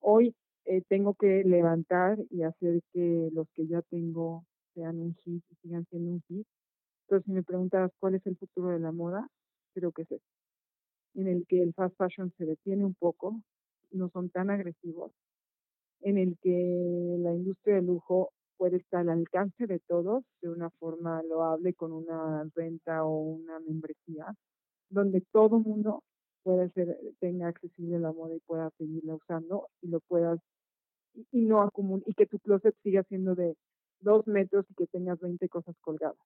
Hoy 0.00 0.34
eh, 0.64 0.82
tengo 0.88 1.14
que 1.14 1.44
levantar 1.44 2.18
y 2.28 2.42
hacer 2.42 2.82
que 2.92 3.30
los 3.32 3.48
que 3.54 3.68
ya 3.68 3.82
tengo 3.82 4.44
sean 4.74 4.98
un 4.98 5.14
hit 5.14 5.44
y 5.48 5.54
sigan 5.62 5.86
siendo 5.86 6.10
un 6.10 6.22
hit. 6.22 6.46
Pero 7.06 7.22
si 7.22 7.30
me 7.30 7.44
preguntas 7.44 7.92
cuál 8.00 8.16
es 8.16 8.26
el 8.26 8.36
futuro 8.36 8.70
de 8.70 8.80
la 8.80 8.90
moda, 8.90 9.28
creo 9.74 9.92
que 9.92 10.02
es 10.02 10.10
ese, 10.10 10.24
en 11.14 11.28
el 11.28 11.46
que 11.46 11.62
el 11.62 11.72
fast 11.74 11.96
fashion 11.96 12.32
se 12.36 12.46
detiene 12.46 12.84
un 12.84 12.94
poco, 12.94 13.40
no 13.92 14.08
son 14.10 14.30
tan 14.30 14.50
agresivos, 14.50 15.12
en 16.00 16.18
el 16.18 16.36
que 16.40 17.16
la 17.20 17.32
industria 17.32 17.76
del 17.76 17.86
lujo 17.86 18.32
puede 18.60 18.76
estar 18.76 19.00
al 19.00 19.08
alcance 19.08 19.66
de 19.66 19.78
todos 19.78 20.22
de 20.42 20.50
una 20.50 20.68
forma 20.78 21.22
loable 21.22 21.72
con 21.72 21.92
una 21.92 22.46
renta 22.54 23.04
o 23.04 23.18
una 23.18 23.58
membresía, 23.58 24.34
donde 24.90 25.22
todo 25.32 25.60
mundo 25.60 26.04
puede 26.42 26.68
ser, 26.72 26.94
tenga 27.20 27.48
accesible 27.48 27.98
la 27.98 28.12
moda 28.12 28.34
y 28.34 28.40
pueda 28.40 28.68
seguirla 28.76 29.14
usando 29.14 29.68
y 29.80 29.88
lo 29.88 30.00
puedas 30.00 30.38
y, 31.32 31.40
no 31.40 31.62
acumul 31.62 32.02
y 32.04 32.12
que 32.12 32.26
tu 32.26 32.38
closet 32.38 32.74
siga 32.82 33.02
siendo 33.04 33.34
de 33.34 33.56
dos 34.00 34.26
metros 34.26 34.66
y 34.68 34.74
que 34.74 34.86
tengas 34.88 35.18
20 35.20 35.48
cosas 35.48 35.74
colgadas. 35.80 36.18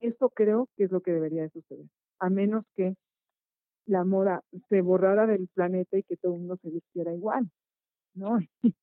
Esto 0.00 0.30
creo 0.30 0.70
que 0.74 0.84
es 0.84 0.90
lo 0.90 1.02
que 1.02 1.12
debería 1.12 1.42
de 1.42 1.50
suceder, 1.50 1.86
a 2.18 2.30
menos 2.30 2.64
que 2.74 2.94
la 3.84 4.04
moda 4.04 4.42
se 4.70 4.80
borrara 4.80 5.26
del 5.26 5.48
planeta 5.48 5.98
y 5.98 6.02
que 6.02 6.16
todo 6.16 6.32
el 6.32 6.38
mundo 6.38 6.56
se 6.62 6.70
vistiera 6.70 7.12
igual, 7.12 7.50
¿no? 8.14 8.38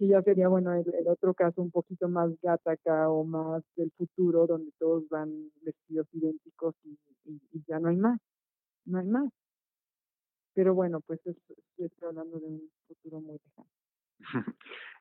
que 0.00 0.06
ya 0.06 0.22
sería, 0.22 0.48
bueno, 0.48 0.72
el, 0.72 1.08
otro 1.08 1.34
caso 1.34 1.60
un 1.60 1.70
poquito 1.70 2.08
más 2.08 2.30
gataca 2.40 3.10
o 3.10 3.22
más 3.22 3.62
del 3.76 3.92
futuro, 3.98 4.46
donde 4.46 4.72
todos 4.78 5.06
van 5.10 5.50
vestidos 5.60 6.06
idénticos 6.14 6.74
y, 6.84 6.96
ya 7.68 7.78
no 7.78 7.90
hay 7.90 7.96
más, 7.96 8.18
no 8.86 8.98
hay 8.98 9.06
más. 9.06 9.30
Pero 10.54 10.74
bueno, 10.74 11.00
pues 11.02 11.20
estoy 11.26 12.08
hablando 12.08 12.40
de 12.40 12.46
un 12.46 12.70
futuro 12.88 13.20
muy 13.20 13.38
lejano. 13.44 13.68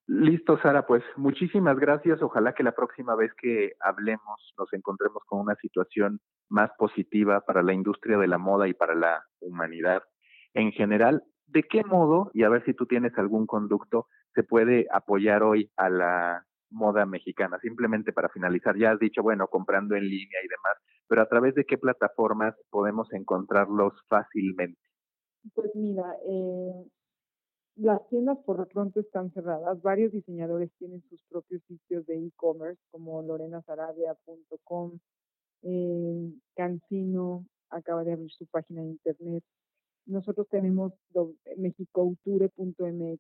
Listo, 0.08 0.60
Sara, 0.62 0.86
pues 0.86 1.02
muchísimas 1.16 1.80
gracias. 1.80 2.22
Ojalá 2.22 2.54
que 2.54 2.64
la 2.64 2.74
próxima 2.74 3.16
vez 3.16 3.32
que 3.36 3.76
hablemos 3.80 4.54
nos 4.58 4.74
encontremos 4.74 5.24
con 5.28 5.40
una 5.40 5.56
situación 5.56 6.20
más 6.50 6.72
positiva 6.78 7.40
para 7.46 7.64
la 7.64 7.74
industria 7.74 8.18
de 8.18 8.28
la 8.28 8.38
moda 8.38 8.68
y 8.68 8.74
para 8.74 8.96
la 8.96 9.24
humanidad 9.40 10.04
en 10.54 10.74
general. 10.74 11.24
¿De 11.48 11.64
qué 11.64 11.86
modo, 11.86 12.32
y 12.34 12.44
a 12.44 12.50
ver 12.50 12.66
si 12.66 12.74
tú 12.74 12.86
tienes 12.86 13.18
algún 13.18 13.48
conducto, 13.48 14.08
se 14.34 14.44
puede 14.44 14.88
apoyar 14.92 15.44
hoy 15.44 15.72
a 15.78 15.90
la 15.90 16.46
moda 16.70 17.06
mexicana? 17.06 17.60
Simplemente 17.62 18.14
para 18.14 18.30
finalizar, 18.30 18.78
ya 18.78 18.92
has 18.92 19.00
dicho, 19.00 19.22
bueno, 19.24 19.48
comprando 19.48 19.96
en 19.96 20.04
línea 20.08 20.40
y 20.44 20.48
demás, 20.48 20.78
pero 21.08 21.22
a 21.22 21.28
través 21.28 21.56
de 21.56 21.66
qué 21.66 21.78
plataformas 21.78 22.56
podemos 22.70 23.12
encontrarlos 23.14 23.94
fácilmente? 24.08 24.80
Pues 25.54 25.74
mira, 25.74 26.16
eh, 26.28 26.86
las 27.76 28.06
tiendas 28.10 28.38
por 28.46 28.60
lo 28.60 28.68
pronto 28.68 29.00
están 29.00 29.32
cerradas. 29.32 29.82
Varios 29.82 30.12
diseñadores 30.12 30.70
tienen 30.78 31.02
sus 31.10 31.24
propios 31.30 31.64
sitios 31.64 32.06
de 32.06 32.18
e-commerce 32.18 32.82
como 32.92 33.22
lorenasarabia.com, 33.22 35.00
eh, 35.64 36.34
Cancino 36.56 37.46
acaba 37.70 38.04
de 38.04 38.14
abrir 38.14 38.32
su 38.32 38.46
página 38.48 38.82
de 38.82 38.90
internet. 38.90 39.44
Nosotros 40.10 40.48
tenemos 40.50 40.92
mexicouture.mx, 41.56 43.20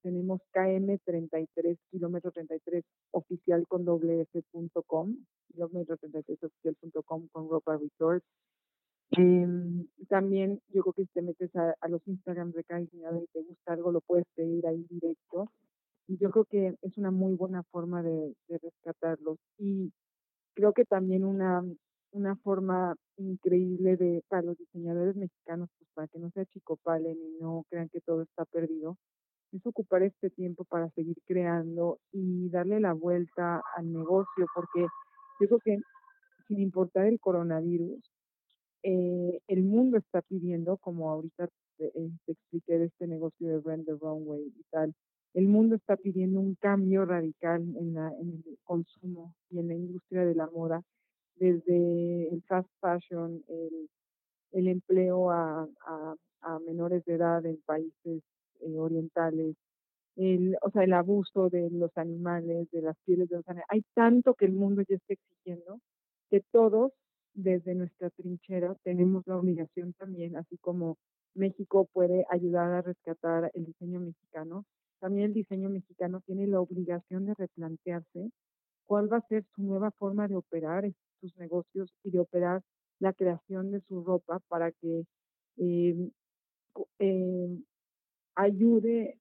tenemos 0.00 0.40
KM33, 0.52 1.76
kilómetro 1.90 2.30
33 2.30 2.84
oficial 3.10 3.66
con 3.66 3.84
doble 3.84 4.20
F.com, 4.32 5.16
kilómetro 5.48 5.96
33 5.96 6.38
oficial.com 6.44 7.26
con 7.32 7.48
ropa 7.48 7.76
resort. 7.78 8.22
Eh, 9.18 9.86
también 10.08 10.60
yo 10.68 10.82
creo 10.82 10.92
que 10.92 11.02
si 11.02 11.10
te 11.14 11.22
metes 11.22 11.54
a, 11.56 11.74
a 11.80 11.88
los 11.88 12.06
Instagram 12.06 12.52
de 12.52 12.62
cada 12.62 12.80
diseñador 12.80 13.24
y 13.24 13.26
te 13.32 13.42
gusta 13.42 13.72
algo, 13.72 13.90
lo 13.90 14.00
puedes 14.00 14.26
pedir 14.36 14.64
ahí 14.68 14.86
directo. 14.88 15.50
Y 16.06 16.16
yo 16.18 16.30
creo 16.30 16.44
que 16.44 16.76
es 16.80 16.96
una 16.96 17.10
muy 17.10 17.34
buena 17.34 17.64
forma 17.64 18.04
de, 18.04 18.36
de 18.46 18.58
rescatarlos. 18.58 19.38
Y 19.58 19.92
creo 20.54 20.72
que 20.74 20.84
también 20.84 21.24
una, 21.24 21.64
una 22.14 22.36
forma 22.36 22.94
increíble 23.16 23.96
de 23.96 24.22
para 24.28 24.42
los 24.42 24.56
diseñadores 24.56 25.16
mexicanos, 25.16 25.68
pues 25.78 25.90
para 25.94 26.08
que 26.08 26.18
no 26.18 26.30
se 26.30 26.42
achicopalen 26.42 27.16
y 27.16 27.40
no 27.40 27.64
crean 27.68 27.88
que 27.88 28.00
todo 28.00 28.22
está 28.22 28.44
perdido, 28.44 28.96
es 29.52 29.66
ocupar 29.66 30.02
este 30.02 30.30
tiempo 30.30 30.64
para 30.64 30.88
seguir 30.90 31.16
creando 31.26 31.98
y 32.12 32.48
darle 32.50 32.80
la 32.80 32.92
vuelta 32.92 33.62
al 33.76 33.92
negocio, 33.92 34.46
porque 34.54 34.86
yo 35.40 35.48
creo 35.48 35.58
que 35.64 35.78
sin 36.46 36.60
importar 36.60 37.06
el 37.06 37.18
coronavirus, 37.18 38.00
eh, 38.82 39.40
el 39.48 39.62
mundo 39.62 39.98
está 39.98 40.22
pidiendo, 40.22 40.76
como 40.76 41.10
ahorita 41.10 41.48
te, 41.78 41.86
eh, 41.86 42.10
expliqué 42.26 42.78
de 42.78 42.86
este 42.86 43.06
negocio 43.06 43.48
de 43.48 43.60
Rent 43.60 43.86
the 43.86 43.92
Runway 43.92 44.52
y 44.56 44.62
tal, 44.70 44.94
el 45.34 45.48
mundo 45.48 45.74
está 45.74 45.96
pidiendo 45.96 46.38
un 46.38 46.54
cambio 46.54 47.04
radical 47.04 47.62
en, 47.76 47.94
la, 47.94 48.08
en 48.20 48.28
el 48.46 48.58
consumo 48.62 49.34
y 49.50 49.58
en 49.58 49.68
la 49.68 49.74
industria 49.74 50.24
de 50.24 50.34
la 50.34 50.46
moda, 50.46 50.80
desde 51.36 52.28
el 52.28 52.42
fast 52.42 52.68
fashion, 52.80 53.42
el, 53.48 53.88
el 54.52 54.68
empleo 54.68 55.30
a, 55.30 55.68
a, 55.86 56.14
a, 56.42 56.58
menores 56.60 57.04
de 57.04 57.14
edad 57.14 57.44
en 57.46 57.60
países 57.66 58.22
eh, 58.60 58.78
orientales, 58.78 59.56
el, 60.16 60.56
o 60.62 60.70
sea, 60.70 60.84
el 60.84 60.92
abuso 60.92 61.50
de 61.50 61.70
los 61.70 61.90
animales, 61.96 62.70
de 62.70 62.82
las 62.82 62.96
pieles 63.04 63.28
de 63.28 63.36
los 63.36 63.48
animales. 63.48 63.68
Hay 63.70 63.84
tanto 63.94 64.34
que 64.34 64.44
el 64.46 64.52
mundo 64.52 64.82
ya 64.88 64.96
está 64.96 65.14
exigiendo 65.14 65.80
que 66.30 66.40
todos 66.52 66.92
desde 67.34 67.74
nuestra 67.74 68.10
trinchera 68.10 68.76
tenemos 68.84 69.26
la 69.26 69.36
obligación 69.36 69.92
también, 69.94 70.36
así 70.36 70.56
como 70.58 70.98
México 71.34 71.88
puede 71.92 72.24
ayudar 72.30 72.70
a 72.72 72.82
rescatar 72.82 73.50
el 73.54 73.66
diseño 73.66 74.00
mexicano, 74.00 74.64
también 75.00 75.26
el 75.26 75.34
diseño 75.34 75.68
mexicano 75.68 76.20
tiene 76.24 76.46
la 76.46 76.60
obligación 76.60 77.26
de 77.26 77.34
replantearse 77.34 78.30
cuál 78.86 79.12
va 79.12 79.18
a 79.18 79.28
ser 79.28 79.44
su 79.54 79.62
nueva 79.62 79.90
forma 79.92 80.28
de 80.28 80.36
operar 80.36 80.90
sus 81.20 81.36
negocios 81.36 81.92
y 82.02 82.10
de 82.10 82.20
operar 82.20 82.62
la 82.98 83.12
creación 83.12 83.70
de 83.70 83.80
su 83.82 84.04
ropa 84.04 84.40
para 84.48 84.72
que 84.72 85.04
eh, 85.56 86.10
eh, 86.98 87.58
ayude 88.34 89.18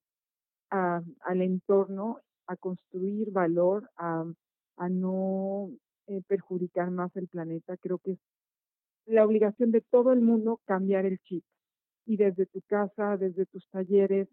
al 0.69 1.41
entorno 1.41 2.19
a 2.47 2.55
construir 2.55 3.31
valor, 3.31 3.89
a, 3.97 4.25
no 4.89 5.69
eh, 6.07 6.21
perjudicar 6.27 6.89
más 6.89 7.15
el 7.15 7.27
planeta. 7.27 7.77
Creo 7.77 7.99
que 7.99 8.13
es 8.13 8.19
la 9.05 9.23
obligación 9.23 9.71
de 9.71 9.81
todo 9.81 10.13
el 10.13 10.21
mundo 10.21 10.59
cambiar 10.65 11.05
el 11.05 11.19
chip 11.19 11.43
y 12.05 12.17
desde 12.17 12.47
tu 12.47 12.61
casa, 12.61 13.17
desde 13.17 13.45
tus 13.45 13.67
talleres, 13.69 14.27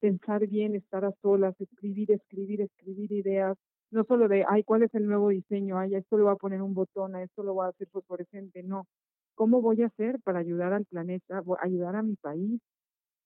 pensar 0.00 0.46
bien, 0.46 0.74
estar 0.74 1.04
a 1.04 1.12
solas, 1.22 1.58
escribir, 1.60 2.10
escribir, 2.10 2.60
escribir 2.60 3.12
ideas, 3.12 3.56
no 3.90 4.04
solo 4.04 4.28
de, 4.28 4.44
ay, 4.48 4.64
¿cuál 4.64 4.82
es 4.82 4.94
el 4.94 5.06
nuevo 5.06 5.28
diseño? 5.30 5.78
Ay, 5.78 5.94
esto 5.94 6.16
lo 6.16 6.24
voy 6.24 6.32
a 6.34 6.36
poner 6.36 6.62
un 6.62 6.74
botón, 6.74 7.14
a 7.14 7.22
esto 7.22 7.42
lo 7.42 7.54
voy 7.54 7.66
a 7.66 7.70
hacer 7.70 7.88
fosforescente, 7.88 8.62
no. 8.62 8.86
¿Cómo 9.34 9.62
voy 9.62 9.82
a 9.82 9.86
hacer 9.86 10.20
para 10.22 10.40
ayudar 10.40 10.72
al 10.72 10.84
planeta, 10.84 11.42
ayudar 11.60 11.96
a 11.96 12.02
mi 12.02 12.16
país, 12.16 12.60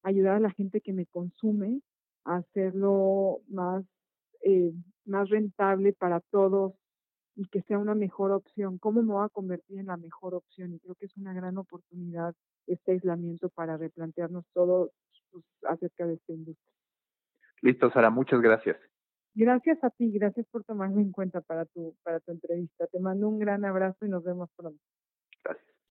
ayudar 0.02 0.36
a 0.36 0.40
la 0.40 0.50
gente 0.50 0.80
que 0.80 0.92
me 0.92 1.06
consume 1.06 1.80
a 2.24 2.36
hacerlo 2.36 3.40
más, 3.48 3.84
eh, 4.44 4.72
más 5.04 5.28
rentable 5.30 5.92
para 5.92 6.20
todos 6.30 6.74
y 7.34 7.46
que 7.48 7.62
sea 7.62 7.78
una 7.78 7.94
mejor 7.94 8.30
opción? 8.32 8.78
¿Cómo 8.78 9.02
me 9.02 9.12
voy 9.12 9.24
a 9.24 9.30
convertir 9.30 9.78
en 9.78 9.86
la 9.86 9.96
mejor 9.96 10.34
opción? 10.34 10.74
Y 10.74 10.78
creo 10.80 10.94
que 10.94 11.06
es 11.06 11.16
una 11.16 11.32
gran 11.32 11.56
oportunidad 11.58 12.34
este 12.66 12.92
aislamiento 12.92 13.48
para 13.48 13.76
replantearnos 13.76 14.44
todo 14.52 14.90
pues, 15.30 15.44
acerca 15.64 16.06
de 16.06 16.14
esta 16.14 16.32
industria. 16.32 16.72
Listo, 17.62 17.90
Sara, 17.90 18.10
muchas 18.10 18.40
gracias. 18.40 18.76
Gracias 19.34 19.82
a 19.82 19.90
ti, 19.90 20.10
gracias 20.10 20.46
por 20.50 20.64
tomarme 20.64 21.02
en 21.02 21.12
cuenta 21.12 21.40
para 21.40 21.64
tu, 21.64 21.94
para 22.02 22.20
tu 22.20 22.32
entrevista. 22.32 22.86
Te 22.86 23.00
mando 23.00 23.28
un 23.28 23.38
gran 23.38 23.64
abrazo 23.64 24.04
y 24.04 24.08
nos 24.08 24.22
vemos 24.24 24.50
pronto. 24.56 24.80
Gracias. 25.44 25.71